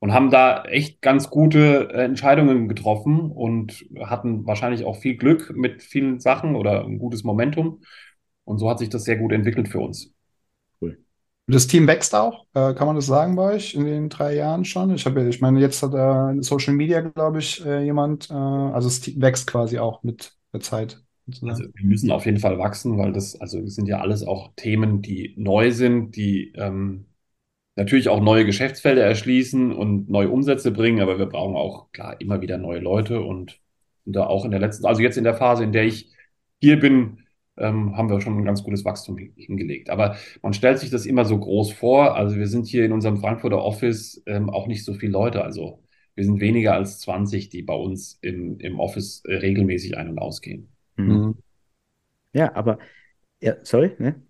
[0.00, 5.52] Und haben da echt ganz gute äh, Entscheidungen getroffen und hatten wahrscheinlich auch viel Glück
[5.56, 7.82] mit vielen Sachen oder ein gutes Momentum.
[8.44, 10.14] Und so hat sich das sehr gut entwickelt für uns.
[11.50, 14.66] Das Team wächst auch, äh, kann man das sagen bei euch in den drei Jahren
[14.66, 14.94] schon?
[14.94, 18.34] Ich habe, ich meine, jetzt hat äh, in Social Media, glaube ich, äh, jemand, äh,
[18.34, 21.02] also es Team wächst quasi auch mit der Zeit.
[21.26, 24.52] Also wir müssen auf jeden Fall wachsen, weil das, also das sind ja alles auch
[24.56, 27.06] Themen, die neu sind, die ähm,
[27.78, 32.40] natürlich auch neue Geschäftsfelder erschließen und neue Umsätze bringen, aber wir brauchen auch klar immer
[32.40, 33.60] wieder neue Leute und,
[34.10, 36.10] da auch in der letzten, also jetzt in der Phase, in der ich
[36.62, 37.18] hier bin,
[37.58, 39.90] ähm, haben wir schon ein ganz gutes Wachstum hin- hingelegt.
[39.90, 42.14] Aber man stellt sich das immer so groß vor.
[42.16, 45.44] Also wir sind hier in unserem Frankfurter Office ähm, auch nicht so viele Leute.
[45.44, 45.82] Also
[46.14, 50.18] wir sind weniger als 20, die bei uns im, im Office äh, regelmäßig ein- und
[50.18, 50.68] ausgehen.
[50.96, 51.34] Mhm.
[52.32, 52.78] Ja, aber,
[53.40, 54.22] ja, sorry, ne?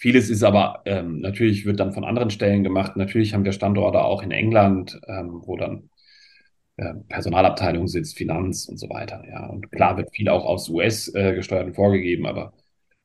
[0.00, 2.96] Vieles ist aber ähm, natürlich wird dann von anderen Stellen gemacht.
[2.96, 5.90] Natürlich haben wir Standorte auch in England, ähm, wo dann
[6.78, 9.22] äh, Personalabteilung sitzt, Finanz und so weiter.
[9.28, 12.54] Ja, und klar wird viel auch aus US äh, gesteuert und vorgegeben, aber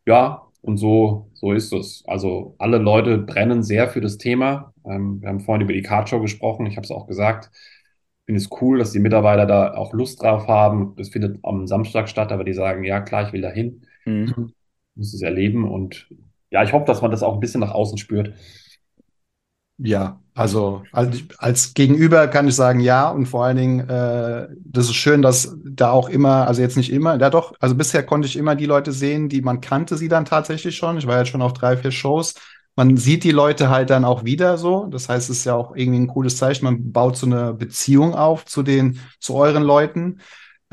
[0.08, 2.04] ja, und so, so ist es.
[2.08, 4.74] Also alle Leute brennen sehr für das Thema.
[4.86, 6.66] Ähm, wir haben vorhin über die Card Show gesprochen.
[6.66, 7.52] Ich habe es auch gesagt.
[7.54, 10.96] Ich finde es cool, dass die Mitarbeiter da auch Lust drauf haben.
[10.98, 14.54] Das findet am Samstag statt, aber die sagen, ja klar, ich will da hin, Mhm.
[14.96, 15.70] muss es erleben.
[15.70, 16.08] Und
[16.56, 18.34] ja, ich hoffe, dass man das auch ein bisschen nach außen spürt.
[19.78, 24.86] Ja, also als, als Gegenüber kann ich sagen, ja, und vor allen Dingen, äh, das
[24.86, 28.26] ist schön, dass da auch immer, also jetzt nicht immer, ja doch, also bisher konnte
[28.26, 30.98] ich immer die Leute sehen, die man kannte sie dann tatsächlich schon.
[30.98, 32.36] Ich war jetzt schon auf drei, vier Shows.
[32.78, 34.86] Man sieht die Leute halt dann auch wieder so.
[34.86, 36.64] Das heißt, es ist ja auch irgendwie ein cooles Zeichen.
[36.64, 40.22] Man baut so eine Beziehung auf zu den, zu euren Leuten.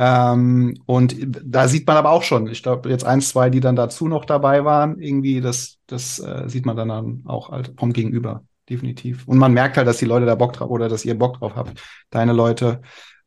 [0.04, 3.76] Ähm, und da sieht man aber auch schon, ich glaube, jetzt eins, zwei, die dann
[3.76, 7.92] dazu noch dabei waren, irgendwie, das, das äh, sieht man dann, dann auch halt vom
[7.92, 9.28] Gegenüber, definitiv.
[9.28, 11.54] Und man merkt halt, dass die Leute da Bock drauf oder dass ihr Bock drauf
[11.54, 12.80] habt, deine Leute,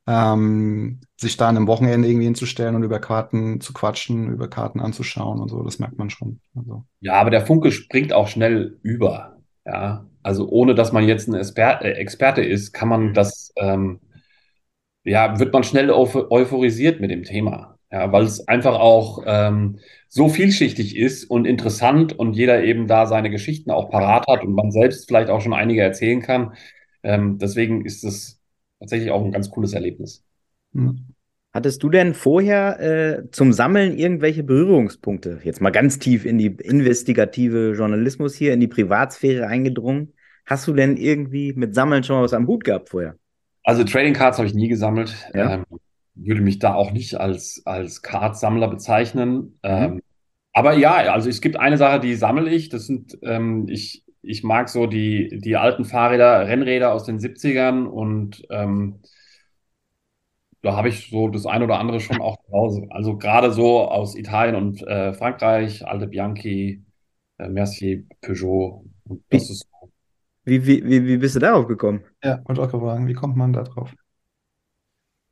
[0.06, 4.82] ähm, sich da an einem Wochenende irgendwie hinzustellen und über Karten zu quatschen, über Karten
[4.82, 6.42] anzuschauen und so, das merkt man schon.
[6.58, 9.38] Also, Ja, aber der Funke springt auch schnell über.
[9.66, 14.02] Ja, also ohne dass man jetzt ein äh, Experte ist, kann man das, ähm,
[15.06, 17.78] ja, wird man schnell euph euphorisiert mit dem Thema.
[17.92, 23.06] Ja, weil es einfach auch ähm, so vielschichtig ist und interessant und jeder eben da
[23.06, 26.54] seine Geschichten auch parat hat und man selbst vielleicht auch schon einige erzählen kann.
[27.04, 28.42] Ähm, deswegen ist es
[28.80, 30.26] tatsächlich auch ein ganz cooles Erlebnis.
[30.74, 31.06] hm.
[31.54, 35.40] Hattest du denn vorher äh, zum Sammeln irgendwelche Berührungspunkte?
[35.42, 40.12] Jetzt mal ganz tief in die investigative Journalismus hier, in die Privatsphäre eingedrungen.
[40.46, 43.16] Hast du denn irgendwie mit Sammeln schon mal was am Hut gehabt vorher?
[43.66, 45.16] Also Trading Cards habe ich nie gesammelt.
[45.34, 45.56] Ja.
[45.56, 45.66] Ähm,
[46.14, 49.36] würde mich da auch nicht als, als Card-Sammler bezeichnen.
[49.36, 49.52] Mhm.
[49.64, 50.02] Ähm,
[50.54, 52.70] aber ja, also es gibt eine Sache, die sammle ich.
[52.70, 57.86] Das sind, ähm, ich, ich mag so die, die alten Fahrräder, Rennräder aus den 70ern
[57.86, 59.02] und ähm,
[60.62, 62.88] da habe ich so das ein oder andere schon auch zu Hause.
[62.90, 66.86] Also gerade so aus Italien und äh, Frankreich, alte Bianchi,
[67.38, 68.86] äh, Mercier, Peugeot.
[69.04, 69.68] Und das ist
[70.46, 72.04] Wie, wie, wie, wie bist du darauf gekommen?
[72.24, 73.96] Ja, wollte auch fragen, wie kommt man da drauf?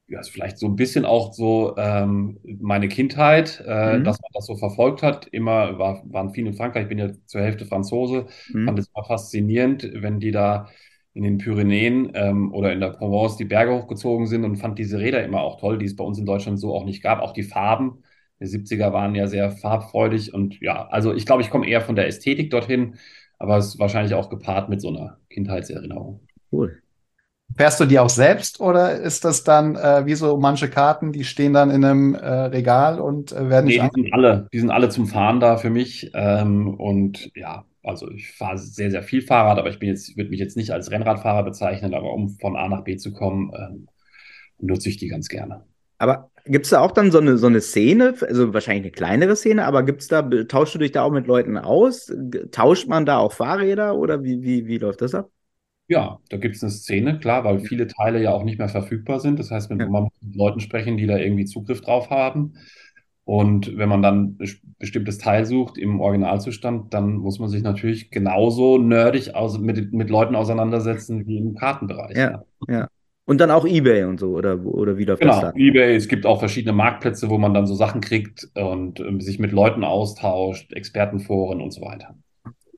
[0.07, 4.03] ja, ist vielleicht so ein bisschen auch so ähm, meine Kindheit, äh, Mhm.
[4.03, 5.27] dass man das so verfolgt hat.
[5.27, 8.65] Immer war, waren viele in Frankreich, ich bin ja zur Hälfte Franzose, Mhm.
[8.65, 10.69] fand es immer faszinierend, wenn die da
[11.13, 14.99] in den Pyrenäen ähm, oder in der Provence die Berge hochgezogen sind und fand diese
[14.99, 17.19] Räder immer auch toll, die es bei uns in Deutschland so auch nicht gab.
[17.21, 18.03] Auch die Farben.
[18.39, 21.95] Die 70er waren ja sehr farbfreudig und ja, also ich glaube, ich komme eher von
[21.95, 22.95] der Ästhetik dorthin,
[23.43, 26.21] aber es ist wahrscheinlich auch gepaart mit so einer Kindheitserinnerung.
[26.49, 26.81] Cool.
[27.57, 31.25] Fährst du die auch selbst oder ist das dann äh, wie so manche Karten, die
[31.25, 34.59] stehen dann in einem äh, Regal und äh, werden Nee, nicht die sind alle, die
[34.59, 36.09] sind alle zum Fahren da für mich.
[36.13, 40.29] Ähm, und ja, also ich fahre sehr, sehr viel Fahrrad, aber ich bin jetzt, würde
[40.29, 43.87] mich jetzt nicht als Rennradfahrer bezeichnen, aber um von A nach B zu kommen, ähm,
[44.57, 45.65] nutze ich die ganz gerne.
[46.03, 49.35] Aber gibt es da auch dann so eine, so eine Szene, also wahrscheinlich eine kleinere
[49.35, 52.11] Szene, aber gibt's da, tauschst du dich da auch mit Leuten aus?
[52.51, 55.29] Tauscht man da auch Fahrräder oder wie, wie, wie läuft das ab?
[55.87, 59.19] Ja, da gibt es eine Szene, klar, weil viele Teile ja auch nicht mehr verfügbar
[59.19, 59.37] sind.
[59.39, 59.77] Das heißt, Ja.
[59.87, 62.53] man muss mit Leuten sprechen, die da irgendwie Zugriff drauf haben.
[63.25, 67.63] Und wenn man dann ein bes- bestimmtes Teil sucht im Originalzustand, dann muss man sich
[67.63, 72.17] natürlich genauso nerdig aus, mit, mit Leuten auseinandersetzen wie im Kartenbereich.
[72.17, 72.87] Ja, ja.
[73.25, 75.55] Und dann auch eBay und so, oder, oder wie läuft das Genau, dann?
[75.55, 79.39] eBay, es gibt auch verschiedene Marktplätze, wo man dann so Sachen kriegt und ähm, sich
[79.39, 82.17] mit Leuten austauscht, Expertenforen und so weiter.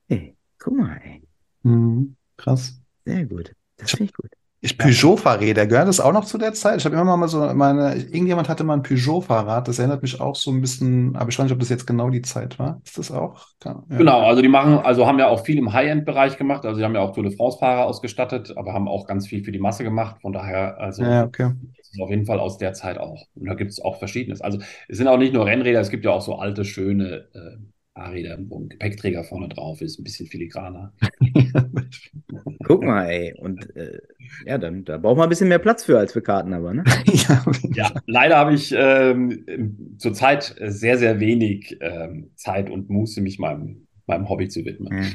[0.08, 1.24] Hey, guck mal, ey.
[1.64, 2.80] Mhm, krass.
[3.06, 3.54] Sehr gut.
[3.78, 4.30] Das finde ich gut.
[4.66, 6.80] Ich Peugeot-Fahrräder, gehört das auch noch zu der Zeit?
[6.80, 10.36] Ich habe immer mal so meine, irgendjemand hatte mal ein Peugeot-Fahrrad, das erinnert mich auch
[10.36, 12.82] so ein bisschen, aber ich weiß nicht, ob das jetzt genau die Zeit war.
[12.84, 13.46] Ist das auch?
[13.64, 13.84] Ja.
[13.90, 16.96] Genau, also die machen, also haben ja auch viel im High-End-Bereich gemacht, also die haben
[16.96, 20.20] ja auch Tour de France-Fahrer ausgestattet, aber haben auch ganz viel für die Masse gemacht.
[20.24, 21.52] Von daher, also Ja, okay.
[21.78, 23.24] das ist auf jeden Fall aus der Zeit auch.
[23.36, 24.42] Und da gibt es auch Verschiedenes.
[24.42, 27.58] Also es sind auch nicht nur Rennräder, es gibt ja auch so alte, schöne äh,
[27.96, 30.94] Fahrräder, wo ein Gepäckträger vorne drauf ist, ein bisschen filigraner.
[32.64, 33.34] Guck mal, ey.
[33.40, 34.02] Und äh,
[34.46, 36.84] ja, dann da braucht man ein bisschen mehr Platz für als für Karten, aber, ne?
[37.06, 43.40] ja, Ja, leider habe ich ähm, zurzeit sehr, sehr wenig ähm, Zeit und Muße, mich
[43.40, 44.94] meinem, meinem Hobby zu widmen.
[44.98, 45.10] Ja,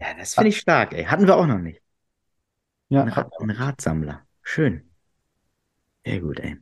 [0.00, 1.04] Ja, das finde ich stark, ey.
[1.04, 1.80] Hatten wir auch noch nicht.
[2.88, 3.02] Ja.
[3.02, 4.26] Ein, Rad, ein Radsammler.
[4.42, 4.90] Schön.
[6.04, 6.56] Sehr gut, ey.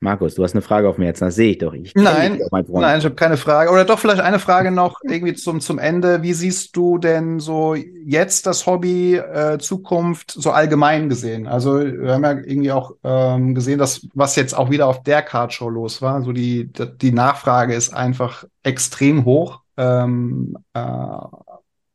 [0.00, 1.20] Markus, du hast eine Frage auf mir jetzt.
[1.20, 1.72] Das sehe ich doch.
[1.72, 2.40] Ich Nein.
[2.68, 3.70] Nein, ich habe keine Frage.
[3.72, 6.22] Oder doch vielleicht eine Frage noch irgendwie zum, zum Ende.
[6.22, 11.48] Wie siehst du denn so jetzt das Hobby äh, Zukunft so allgemein gesehen?
[11.48, 15.22] Also wir haben ja irgendwie auch ähm, gesehen, dass was jetzt auch wieder auf der
[15.22, 16.22] Cardshow los war.
[16.22, 19.62] So die, die Nachfrage ist einfach extrem hoch.
[19.76, 20.80] Ähm, äh,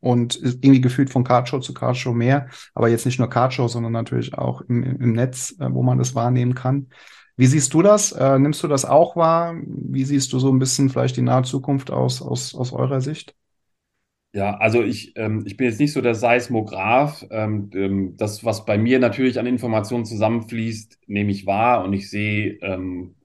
[0.01, 2.47] und ist irgendwie gefühlt von Cardshow zu Cardshow mehr.
[2.73, 6.13] Aber jetzt nicht nur Cardshow, sondern natürlich auch im, im Netz, äh, wo man das
[6.13, 6.87] wahrnehmen kann.
[7.35, 8.11] Wie siehst du das?
[8.11, 9.55] Äh, nimmst du das auch wahr?
[9.65, 13.35] Wie siehst du so ein bisschen vielleicht die nahe Zukunft aus, aus, aus eurer Sicht?
[14.35, 17.23] Ja, also ich, ähm, ich bin jetzt nicht so der Seismograph.
[17.29, 22.09] Ähm, ähm, das, was bei mir natürlich an Informationen zusammenfließt, nehme ich wahr und ich
[22.09, 23.15] sehe, ähm,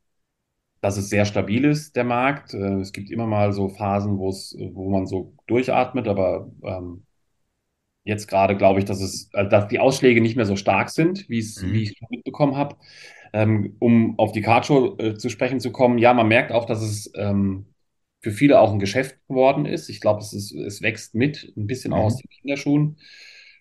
[0.82, 2.54] dass es sehr stabil ist, der Markt.
[2.54, 7.04] Äh, es gibt immer mal so Phasen, wo es, wo man so durchatmet, aber ähm,
[8.04, 11.28] jetzt gerade glaube ich, dass es, äh, dass die Ausschläge nicht mehr so stark sind,
[11.28, 11.70] wie es, Mhm.
[11.70, 12.76] wie ich mitbekommen habe.
[13.32, 16.82] Ähm, um auf die Cardshow äh, zu sprechen zu kommen, ja, man merkt auch, dass
[16.82, 17.66] es ähm,
[18.22, 19.88] für viele auch ein Geschäft geworden ist.
[19.88, 22.06] Ich glaube, es ist, es wächst mit, ein bisschen auch Mhm.
[22.06, 22.98] aus den Kinderschuhen.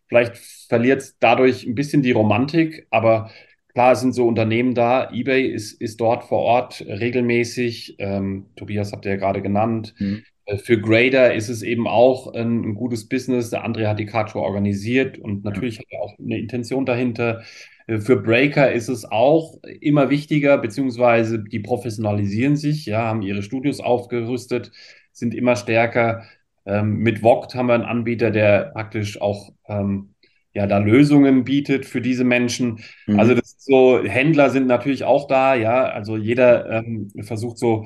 [0.08, 3.30] Vielleicht verliert es dadurch ein bisschen die Romantik, aber
[3.74, 5.12] klar, sind so Unternehmen da.
[5.12, 7.96] eBay ist, ist dort vor Ort regelmäßig.
[8.00, 9.94] Ähm, Tobias habt ihr ja gerade genannt.
[10.00, 10.24] Mhm.
[10.48, 13.52] Äh, Für Grader ist es eben auch ein, ein gutes Business.
[13.52, 17.44] Der André hat die Cardshow organisiert und natürlich hat er auch eine Intention dahinter.
[17.86, 23.44] Äh, Für Breaker ist es auch immer wichtiger, beziehungsweise die professionalisieren sich, ja, haben ihre
[23.44, 24.72] Studios aufgerüstet,
[25.12, 26.24] sind immer stärker.
[26.66, 30.14] Ähm, mit Vogt haben wir einen Anbieter, der praktisch auch ähm,
[30.54, 32.80] ja, da Lösungen bietet für diese Menschen.
[33.06, 33.20] Mhm.
[33.20, 37.86] Also das ist so, Händler sind natürlich auch da, ja, also jeder ähm, versucht so,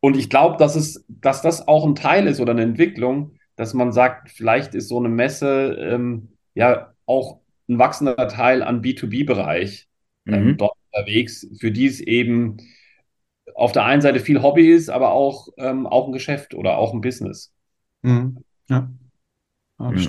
[0.00, 3.74] und ich glaube, dass es, dass das auch ein Teil ist oder eine Entwicklung, dass
[3.74, 9.88] man sagt, vielleicht ist so eine Messe ähm, ja auch ein wachsender Teil an B2B-Bereich
[10.30, 10.58] ähm, Mhm.
[10.58, 12.58] dort unterwegs, für die es eben
[13.54, 16.92] auf der einen Seite viel Hobby ist, aber auch, ähm, auch ein Geschäft oder auch
[16.94, 17.52] ein Business.
[18.02, 18.42] Mhm.
[18.68, 18.88] Ja.
[19.78, 20.08] Ja, Mhm.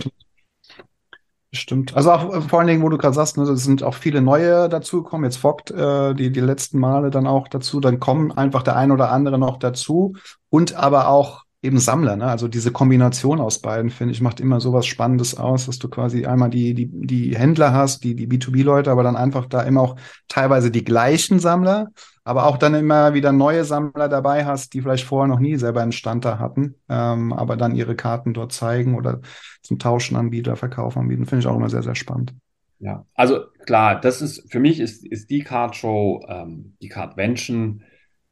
[1.52, 1.96] Bestimmt.
[1.96, 4.22] Also auch äh, vor allen Dingen, wo du gerade sagst, ne, es sind auch viele
[4.22, 5.26] neue dazugekommen.
[5.26, 7.80] Jetzt Vogt äh, die, die letzten Male dann auch dazu.
[7.80, 10.16] Dann kommen einfach der ein oder andere noch dazu.
[10.50, 12.26] Und aber auch eben Sammler, ne?
[12.26, 16.26] Also diese Kombination aus beiden, finde ich, macht immer sowas Spannendes aus, dass du quasi
[16.26, 19.96] einmal die, die, die Händler hast, die, die B2B-Leute, aber dann einfach da immer auch
[20.28, 21.90] teilweise die gleichen Sammler,
[22.28, 25.82] aber auch dann immer wieder neue Sammler dabei hast, die vielleicht vorher noch nie selber
[25.82, 29.22] einen Stand da hatten, ähm, aber dann ihre Karten dort zeigen oder
[29.62, 31.26] zum Tauschen anbieten, Verkauf anbieten.
[31.26, 32.34] Finde ich auch immer sehr, sehr spannend.
[32.80, 37.84] Ja, also klar, das ist, für mich ist, ist die Card Show, ähm, die Cardvention,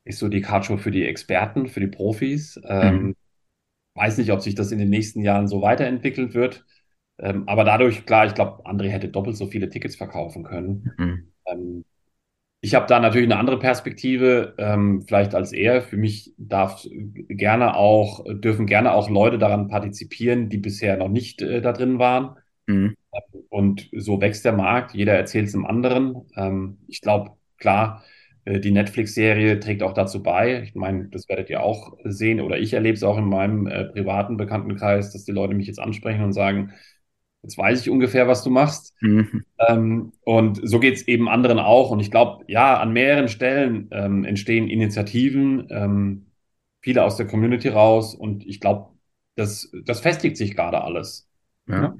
[0.03, 2.59] ist so die Cardshow für die Experten, für die Profis.
[2.67, 3.15] Ähm, mhm.
[3.95, 6.65] Weiß nicht, ob sich das in den nächsten Jahren so weiterentwickelt wird.
[7.17, 10.91] Ähm, aber dadurch, klar, ich glaube, André hätte doppelt so viele Tickets verkaufen können.
[10.97, 11.31] Mhm.
[11.45, 11.85] Ähm,
[12.65, 15.83] ich habe da natürlich eine andere Perspektive, ähm, vielleicht als er.
[15.83, 21.43] Für mich darf gerne auch, dürfen gerne auch Leute daran partizipieren, die bisher noch nicht
[21.43, 22.37] äh, da drin waren.
[22.65, 22.95] Mhm.
[23.49, 24.95] Und so wächst der Markt.
[24.95, 26.23] Jeder erzählt es einem anderen.
[26.35, 28.03] Ähm, ich glaube, klar,
[28.45, 30.63] äh, die Netflix-Serie trägt auch dazu bei.
[30.63, 33.85] Ich meine, das werdet ihr auch sehen oder ich erlebe es auch in meinem äh,
[33.85, 36.73] privaten Bekanntenkreis, dass die Leute mich jetzt ansprechen und sagen,
[37.45, 38.95] jetzt weiß ich ungefähr, was du machst.
[39.01, 39.43] Mhm.
[39.67, 41.91] Ähm, und so geht es eben anderen auch.
[41.91, 46.25] Und ich glaube, ja, an mehreren Stellen ähm, entstehen Initiativen, ähm,
[46.81, 48.15] viele aus der Community raus.
[48.15, 48.89] Und ich glaube,
[49.35, 51.29] das, das festigt sich gerade alles.
[51.67, 51.95] Ja.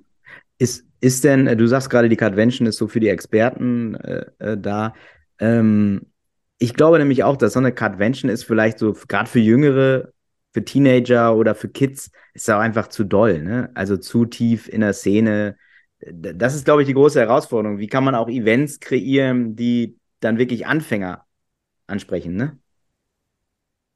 [0.58, 4.26] Ist, ist denn, äh, du sagst gerade, die Cardvention ist so für die Experten äh,
[4.40, 4.94] äh da.
[5.38, 6.08] Ähm,
[6.58, 10.12] ich glaube nämlich auch, dass so eine Cardvention ist vielleicht so, gerade für Jüngere,
[10.56, 13.72] für Teenager oder für Kids, ist auch einfach zu doll, ne?
[13.74, 15.58] Also zu tief in der Szene.
[16.00, 17.78] Das ist, glaube ich, die große Herausforderung.
[17.78, 21.26] Wie kann man auch Events kreieren, die dann wirklich Anfänger
[21.88, 22.58] ansprechen, ne?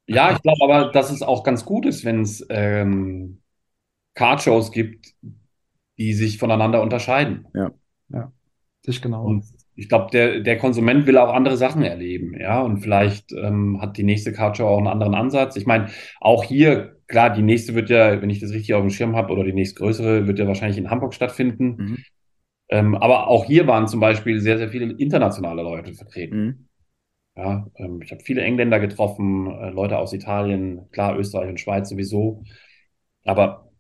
[0.05, 3.39] Ja, ich glaube aber, dass es auch ganz gut ist, wenn es ähm,
[4.15, 5.13] Cardshows gibt,
[5.97, 7.47] die sich voneinander unterscheiden.
[7.53, 7.71] Ja,
[8.09, 8.33] ja.
[8.81, 9.23] Sich genau.
[9.23, 9.45] Und
[9.79, 13.97] ich glaube, der, der Konsument will auch andere Sachen erleben, ja, und vielleicht ähm, hat
[13.97, 15.55] die nächste Couch auch einen anderen Ansatz.
[15.55, 15.87] Ich meine,
[16.19, 19.31] auch hier, klar, die nächste wird ja, wenn ich das richtig auf dem Schirm habe,
[19.31, 21.75] oder die nächstgrößere wird ja wahrscheinlich in Hamburg stattfinden.
[21.77, 21.97] Mhm.
[22.69, 26.37] Ähm, aber auch hier waren zum Beispiel sehr, sehr viele internationale Leute vertreten.
[26.37, 26.65] Mhm.
[27.37, 31.87] Ja, ähm, ich habe viele Engländer getroffen, äh, Leute aus Italien, klar, Österreich und Schweiz
[31.87, 32.43] sowieso.
[33.23, 33.71] Aber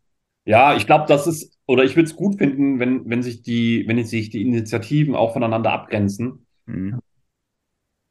[0.45, 3.87] ja, ich glaube, das ist oder ich würde es gut finden, wenn, wenn sich die,
[3.87, 6.99] wenn sich die Initiativen auch voneinander abgrenzen, mhm.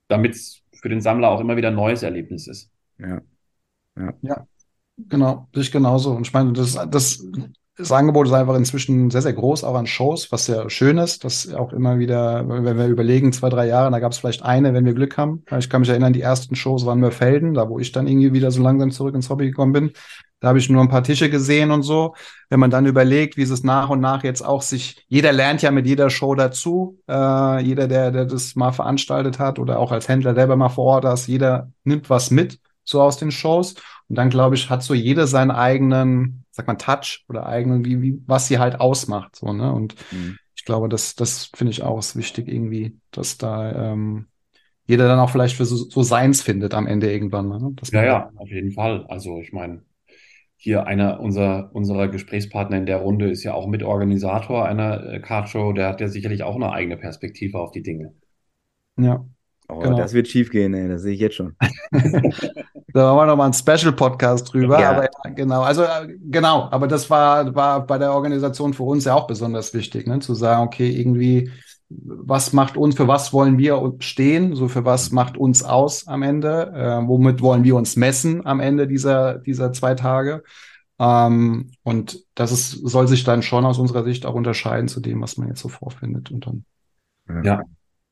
[0.06, 2.70] damit es für den Sammler auch immer wieder ein neues Erlebnis ist.
[3.00, 3.20] Ja.
[3.96, 4.46] Ja, ja
[4.96, 6.12] genau, sich genauso.
[6.12, 7.26] Und ich meine, das, das,
[7.76, 11.24] das Angebot ist einfach inzwischen sehr, sehr groß, auch an Shows, was sehr schön ist,
[11.24, 14.72] dass auch immer wieder, wenn wir überlegen, zwei, drei Jahre, da gab es vielleicht eine,
[14.72, 15.42] wenn wir Glück haben.
[15.58, 18.52] Ich kann mich erinnern, die ersten Shows waren Mörfelden, da wo ich dann irgendwie wieder
[18.52, 19.92] so langsam zurück ins Hobby gekommen bin.
[20.40, 22.14] Da habe ich nur ein paar Tische gesehen und so.
[22.48, 25.70] Wenn man dann überlegt, wie es nach und nach jetzt auch sich, jeder lernt ja
[25.70, 27.00] mit jeder Show dazu.
[27.08, 30.84] Äh, jeder, der, der das mal veranstaltet hat oder auch als Händler selber mal vor
[30.84, 33.74] Ort ist, jeder nimmt was mit, so aus den Shows.
[34.08, 38.00] Und dann, glaube ich, hat so jeder seinen eigenen, sag mal, Touch oder eigenen, wie,
[38.00, 39.36] wie, was sie halt ausmacht.
[39.36, 39.72] So, ne?
[39.72, 40.38] Und mhm.
[40.54, 44.28] ich glaube, das, das finde ich auch wichtig irgendwie, dass da ähm,
[44.86, 47.48] jeder dann auch vielleicht für so, so seins findet am Ende irgendwann.
[47.48, 47.74] Ne?
[47.92, 49.04] ja, ja, auf jeden Fall.
[49.08, 49.82] Also ich meine,
[50.60, 55.72] hier einer unserer, unserer Gesprächspartner in der Runde ist ja auch Mitorganisator einer äh, Cardshow.
[55.72, 58.12] Der hat ja sicherlich auch eine eigene Perspektive auf die Dinge.
[58.98, 59.24] Ja.
[59.68, 59.96] Oh, genau.
[59.96, 61.54] das wird schief gehen, ey, das sehe ich jetzt schon.
[61.92, 64.80] da machen wir nochmal einen Special-Podcast drüber.
[64.80, 64.90] Ja.
[64.90, 69.04] Aber ja, genau, also äh, genau, aber das war, war bei der Organisation für uns
[69.04, 70.18] ja auch besonders wichtig, ne?
[70.18, 71.52] zu sagen, okay, irgendwie
[71.90, 76.22] was macht uns, für was wollen wir stehen, so für was macht uns aus am
[76.22, 80.42] Ende, äh, womit wollen wir uns messen am Ende dieser, dieser zwei Tage.
[80.98, 85.22] Ähm, und das ist, soll sich dann schon aus unserer Sicht auch unterscheiden zu dem,
[85.22, 86.30] was man jetzt so vorfindet.
[86.30, 86.64] Und dann,
[87.44, 87.62] ja.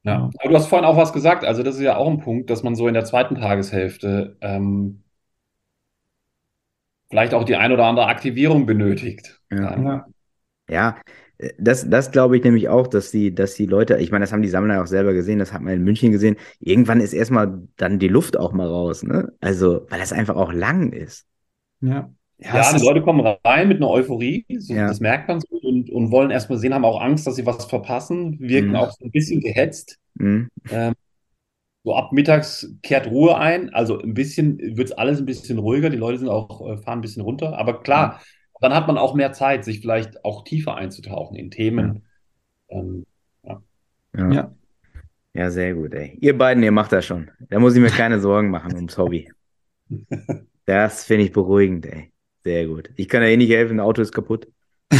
[0.04, 2.48] Ja, aber du hast vorhin auch was gesagt, also das ist ja auch ein Punkt,
[2.48, 5.02] dass man so in der zweiten Tageshälfte ähm,
[7.10, 9.40] vielleicht auch die ein oder andere Aktivierung benötigt.
[9.50, 10.06] Ja, ja.
[10.70, 10.96] ja
[11.58, 14.42] das, das glaube ich nämlich auch, dass die, dass die Leute, ich meine, das haben
[14.42, 16.36] die Sammler auch selber gesehen, das hat man in München gesehen.
[16.60, 19.32] Irgendwann ist erstmal dann die Luft auch mal raus, ne?
[19.40, 21.26] Also, weil das einfach auch lang ist.
[21.80, 22.10] Ja.
[22.38, 24.88] Ja, ja die Leute kommen rein mit einer Euphorie, so, ja.
[24.88, 27.64] das merkt man so, und, und wollen erstmal sehen, haben auch Angst, dass sie was
[27.64, 28.76] verpassen, wirken mhm.
[28.76, 29.98] auch so ein bisschen gehetzt.
[30.14, 30.48] Mhm.
[30.70, 30.92] Ähm,
[31.82, 35.88] so ab mittags kehrt Ruhe ein, also ein bisschen wird es alles ein bisschen ruhiger,
[35.88, 38.98] die Leute sind auch, äh, fahren ein bisschen runter, aber klar, mhm dann hat man
[38.98, 42.02] auch mehr Zeit, sich vielleicht auch tiefer einzutauchen in Themen.
[42.68, 43.04] Ähm,
[43.42, 43.62] ja.
[44.16, 44.30] Ja.
[44.32, 44.54] ja.
[45.34, 45.50] ja.
[45.50, 46.16] sehr gut, ey.
[46.20, 47.30] Ihr beiden, ihr macht das schon.
[47.48, 49.30] Da muss ich mir keine Sorgen machen ums Hobby.
[50.68, 52.10] Das finde ich beruhigend, ey.
[52.42, 52.90] Sehr gut.
[52.96, 54.48] Ich kann ja eh nicht helfen, das Auto ist kaputt.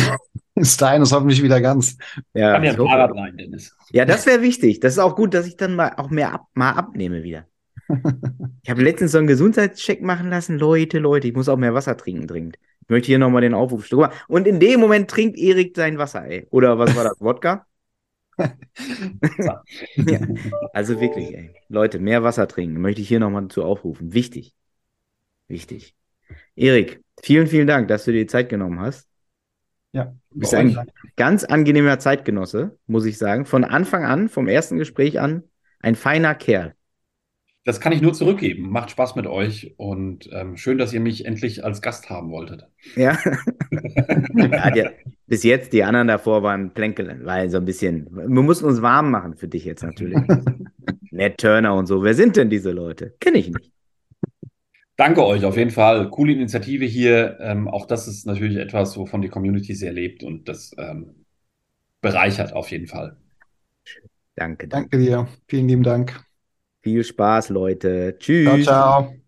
[0.63, 1.99] Stein ist hoffentlich wieder ganz.
[2.35, 3.77] Ja, kann ja ein Fahrrad rein, Dennis.
[3.91, 4.79] Ja, das wäre wichtig.
[4.79, 7.47] Das ist auch gut, dass ich dann mal auch mehr ab, mal abnehme wieder.
[8.63, 10.59] Ich habe letztens so einen Gesundheitscheck machen lassen.
[10.59, 12.59] Leute, Leute, ich muss auch mehr Wasser trinken dringend.
[12.83, 13.89] Ich möchte hier nochmal den Aufruf.
[14.29, 16.47] Und in dem Moment trinkt Erik sein Wasser, ey.
[16.51, 17.21] Oder was war das?
[17.21, 17.67] Wodka?
[19.97, 20.21] ja,
[20.73, 21.55] also wirklich, ey.
[21.69, 22.81] Leute, mehr Wasser trinken.
[22.81, 24.13] Möchte ich hier nochmal dazu aufrufen.
[24.13, 24.55] Wichtig.
[25.49, 25.95] Wichtig.
[26.55, 29.09] Erik, vielen, vielen Dank, dass du dir die Zeit genommen hast.
[29.93, 30.77] Ja, Du bist ein
[31.17, 33.47] ganz angenehmer Zeitgenosse, muss ich sagen.
[33.47, 35.45] Von Anfang an, vom ersten Gespräch an,
[35.81, 36.75] ein feiner Kerl.
[37.67, 38.71] Das kann ich nur zurückgeben.
[38.71, 42.69] Macht Spaß mit euch und ähm, schön, dass ihr mich endlich als Gast haben wolltet.
[42.95, 43.19] Ja.
[44.37, 44.85] ja die,
[45.27, 49.11] bis jetzt, die anderen davor waren Plänkel, weil so ein bisschen, wir mussten uns warm
[49.11, 50.17] machen für dich jetzt natürlich.
[51.11, 52.05] Ned Turner und so.
[52.05, 53.17] Wer sind denn diese Leute?
[53.19, 53.73] Kenne ich nicht.
[54.97, 56.09] Danke euch auf jeden Fall.
[56.11, 57.37] Coole Initiative hier.
[57.41, 61.25] Ähm, auch das ist natürlich etwas, wovon die Community sehr lebt und das ähm,
[62.01, 63.17] bereichert auf jeden Fall.
[64.37, 64.91] Danke, danke.
[64.91, 65.29] Danke dir.
[65.49, 66.26] Vielen lieben Dank.
[66.87, 68.17] Viel Spaß, Leute.
[68.17, 68.65] Tschüss.
[68.65, 69.26] Ciao, ciao.